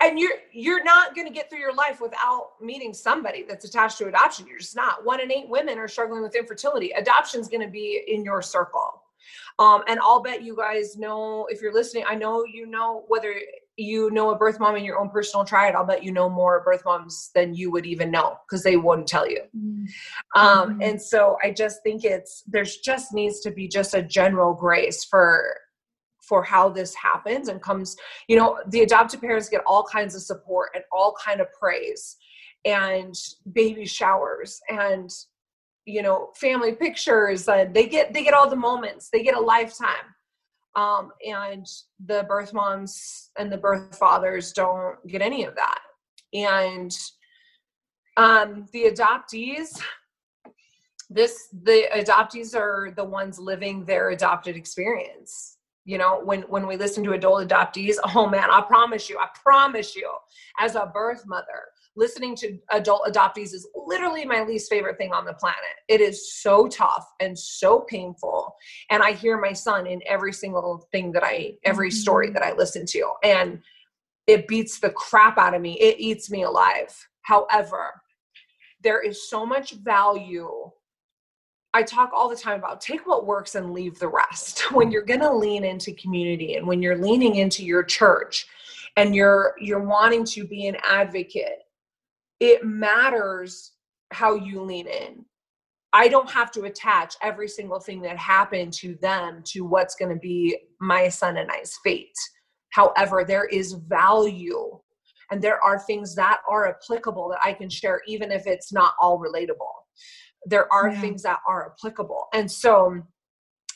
[0.00, 3.98] and you're you're not going to get through your life without meeting somebody that's attached
[3.98, 7.60] to adoption you're just not one in eight women are struggling with infertility adoption's going
[7.60, 9.02] to be in your circle
[9.58, 13.34] um, and I'll bet you guys know if you're listening, I know you know whether
[13.78, 16.62] you know a birth mom in your own personal triad, I'll bet you know more
[16.64, 19.42] birth moms than you would even know because they wouldn't tell you.
[19.56, 20.40] Mm-hmm.
[20.40, 20.82] Um, mm-hmm.
[20.82, 25.04] and so I just think it's there's just needs to be just a general grace
[25.04, 25.54] for
[26.20, 27.96] for how this happens and comes
[28.28, 32.16] you know the adoptive parents get all kinds of support and all kind of praise
[32.64, 33.14] and
[33.52, 35.10] baby showers and
[35.86, 39.40] you know family pictures and they get they get all the moments they get a
[39.40, 40.14] lifetime
[40.74, 41.66] um, and
[42.06, 45.80] the birth moms and the birth fathers don't get any of that.
[46.32, 46.96] And
[48.16, 49.80] um, the adoptees
[51.10, 55.56] this the adoptees are the ones living their adopted experience.
[55.84, 59.26] You know when when we listen to adult adoptees oh man i promise you i
[59.42, 60.12] promise you
[60.58, 61.64] as a birth mother
[61.98, 65.58] listening to adult adoptees is literally my least favorite thing on the planet.
[65.88, 68.54] It is so tough and so painful.
[68.90, 72.34] And I hear my son in every single thing that I, every story mm-hmm.
[72.34, 73.12] that I listen to.
[73.24, 73.60] And
[74.28, 75.78] it beats the crap out of me.
[75.80, 76.94] It eats me alive.
[77.22, 78.00] However,
[78.82, 80.70] there is so much value.
[81.74, 84.70] I talk all the time about take what works and leave the rest.
[84.72, 88.46] When you're going to lean into community and when you're leaning into your church
[88.96, 91.64] and you're you're wanting to be an advocate,
[92.40, 93.72] it matters
[94.12, 95.24] how you lean in.
[95.92, 100.12] I don't have to attach every single thing that happened to them to what's going
[100.12, 102.16] to be my son and I's fate.
[102.70, 104.78] However, there is value
[105.30, 108.94] and there are things that are applicable that I can share, even if it's not
[109.00, 109.72] all relatable.
[110.46, 111.00] There are yeah.
[111.00, 112.28] things that are applicable.
[112.32, 113.02] And so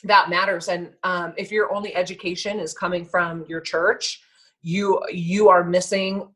[0.03, 0.67] that matters.
[0.67, 4.21] And um, if your only education is coming from your church,
[4.61, 6.27] you you are missing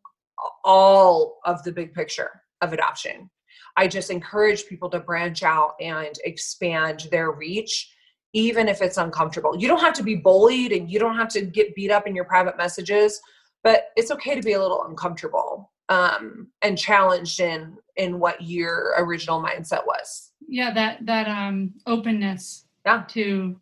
[0.63, 3.29] all of the big picture of adoption.
[3.75, 7.91] I just encourage people to branch out and expand their reach
[8.33, 9.57] even if it's uncomfortable.
[9.57, 12.15] You don't have to be bullied and you don't have to get beat up in
[12.15, 13.19] your private messages,
[13.63, 18.93] but it's okay to be a little uncomfortable um, and challenged in in what your
[18.97, 20.31] original mindset was.
[20.47, 23.03] Yeah, that that um openness yeah.
[23.09, 23.59] to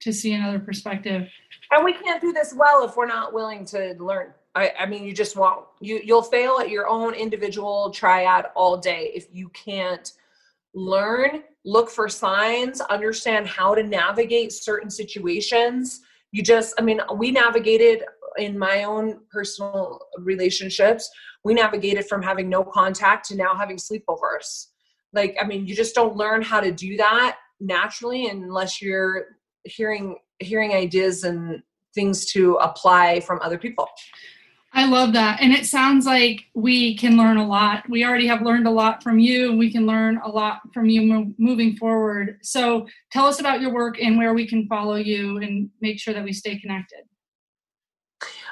[0.00, 1.28] to see another perspective.
[1.70, 4.32] And we can't do this well if we're not willing to learn.
[4.54, 5.66] I, I mean, you just won't.
[5.80, 10.12] You you'll fail at your own individual triad all day if you can't
[10.74, 16.00] learn look for signs, understand how to navigate certain situations.
[16.32, 18.04] You just, I mean, we navigated
[18.36, 21.08] in my own personal relationships,
[21.44, 24.66] we navigated from having no contact to now having sleepovers.
[25.12, 30.16] Like, I mean, you just don't learn how to do that naturally unless you're hearing
[30.40, 31.62] hearing ideas and
[31.94, 33.86] things to apply from other people.
[34.76, 35.40] I love that.
[35.40, 37.88] And it sounds like we can learn a lot.
[37.88, 40.86] We already have learned a lot from you, and we can learn a lot from
[40.86, 42.38] you mo- moving forward.
[42.42, 46.12] So tell us about your work and where we can follow you and make sure
[46.12, 47.04] that we stay connected.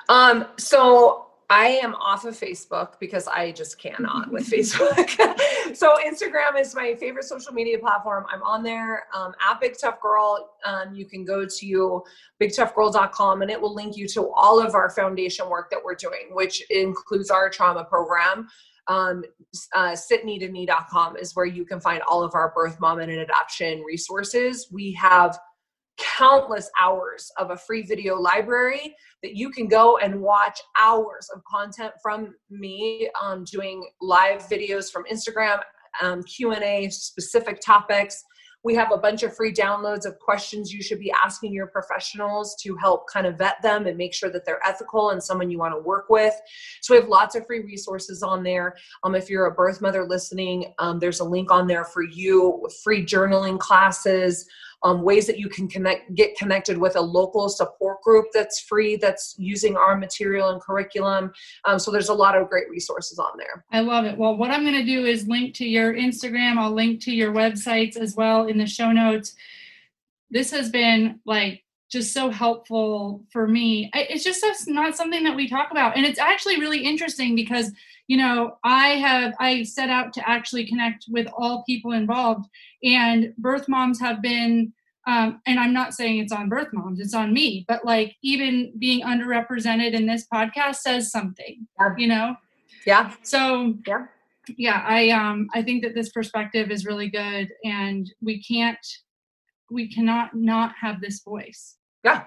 [0.09, 5.11] Um, so I am off of Facebook because I just cannot with Facebook.
[5.77, 8.25] so Instagram is my favorite social media platform.
[8.33, 10.55] I'm on there um, at Big Tough Girl.
[10.65, 12.03] Um, you can go to
[12.41, 16.31] bigtoughgirl.com and it will link you to all of our foundation work that we're doing,
[16.31, 18.49] which includes our trauma program.
[18.89, 19.23] Um,
[19.75, 24.69] uh, sitkneetoknee.com is where you can find all of our birth, mom, and adoption resources.
[24.73, 25.39] We have
[26.03, 31.43] countless hours of a free video library that you can go and watch hours of
[31.45, 35.61] content from me um, doing live videos from instagram
[36.01, 38.25] um, q&a specific topics
[38.65, 42.55] we have a bunch of free downloads of questions you should be asking your professionals
[42.63, 45.59] to help kind of vet them and make sure that they're ethical and someone you
[45.59, 46.35] want to work with.
[46.81, 48.77] So we have lots of free resources on there.
[49.03, 52.65] Um, if you're a birth mother listening, um, there's a link on there for you,
[52.85, 54.47] free journaling classes
[54.85, 58.97] um, ways that you can connect get connected with a local support group that's free
[58.97, 61.33] that's using our material and curriculum.
[61.65, 63.65] Um, so there's a lot of great resources on there.
[63.73, 64.17] I love it.
[64.17, 66.59] Well what i'm going to do is link to your instagram.
[66.59, 69.35] I'll link to your websites as well in the show notes.
[70.31, 71.63] This has been like
[71.93, 73.91] just so helpful for me.
[73.95, 75.95] It's just not something that we talk about.
[75.95, 77.71] And it's actually really interesting because
[78.13, 82.47] you know i have i set out to actually connect with all people involved
[82.85, 84.71] and birth moms have been
[85.07, 88.71] um, and i'm not saying it's on birth moms it's on me but like even
[88.79, 91.95] being underrepresented in this podcast says something yeah.
[91.97, 92.37] you know?
[92.87, 93.15] Yeah.
[93.23, 94.07] So yeah.
[94.59, 98.87] yeah i um i think that this perspective is really good and we can't
[99.73, 101.77] we cannot not have this voice.
[102.05, 102.25] Yeah.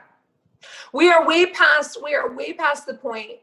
[0.93, 3.33] We are way past we are way past the point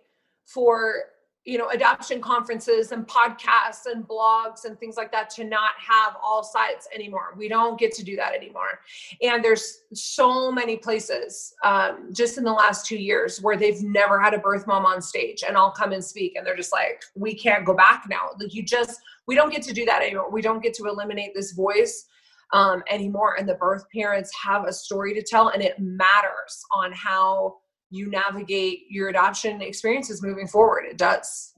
[0.45, 1.05] for
[1.45, 6.16] you know adoption conferences and podcasts and blogs and things like that to not have
[6.22, 7.34] all sides anymore.
[7.36, 8.80] We don't get to do that anymore.
[9.22, 14.20] And there's so many places um, just in the last two years where they've never
[14.20, 17.03] had a birth mom on stage and i'll come and speak and they're just like
[17.14, 18.30] we can't go back now.
[18.38, 20.30] Like you just we don't get to do that anymore.
[20.30, 22.07] We don't get to eliminate this voice
[22.53, 23.36] um, anymore.
[23.38, 27.57] And the birth parents have a story to tell and it matters on how
[27.93, 30.84] you navigate your adoption experiences moving forward.
[30.88, 31.53] It does.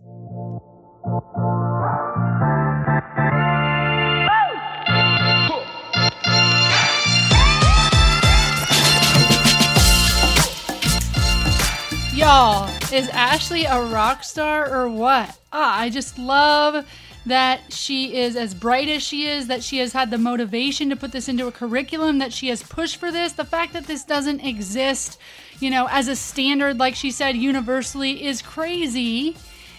[12.12, 15.38] Y'all, is Ashley a rock star or what?
[15.52, 16.84] Ah, I just love
[17.26, 20.96] that she is as bright as she is, that she has had the motivation to
[20.96, 23.32] put this into a curriculum, that she has pushed for this.
[23.32, 25.18] The fact that this doesn't exist,
[25.64, 29.34] you know, as a standard, like she said, universally is crazy.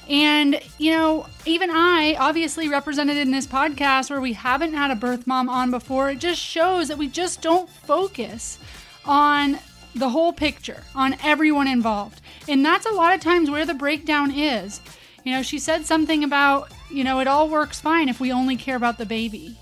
[0.10, 4.96] And, you know, even I, obviously represented in this podcast where we haven't had a
[4.96, 8.58] birth mom on before, it just shows that we just don't focus
[9.06, 9.60] on
[9.94, 12.20] the whole picture, on everyone involved.
[12.50, 14.82] And that's a lot of times where the breakdown is.
[15.24, 18.56] You know, she said something about, you know, it all works fine if we only
[18.56, 19.56] care about the baby.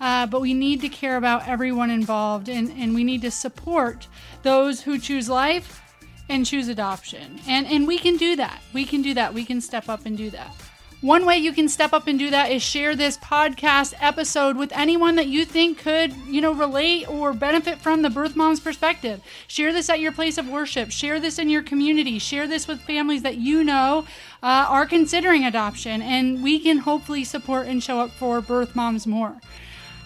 [0.00, 4.06] Uh, but we need to care about everyone involved and, and we need to support
[4.46, 5.82] those who choose life
[6.28, 7.40] and choose adoption.
[7.46, 8.62] And and we can do that.
[8.72, 9.34] We can do that.
[9.34, 10.54] We can step up and do that.
[11.02, 14.72] One way you can step up and do that is share this podcast episode with
[14.72, 19.20] anyone that you think could, you know, relate or benefit from the birth mom's perspective.
[19.46, 20.90] Share this at your place of worship.
[20.90, 22.18] Share this in your community.
[22.18, 24.06] Share this with families that you know
[24.42, 29.06] uh, are considering adoption, and we can hopefully support and show up for birth moms
[29.06, 29.36] more.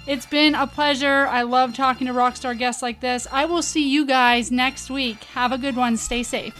[0.06, 1.26] It's been a pleasure.
[1.26, 3.26] I love talking to rockstar guests like this.
[3.30, 5.22] I will see you guys next week.
[5.24, 5.96] Have a good one.
[5.96, 6.54] Stay safe.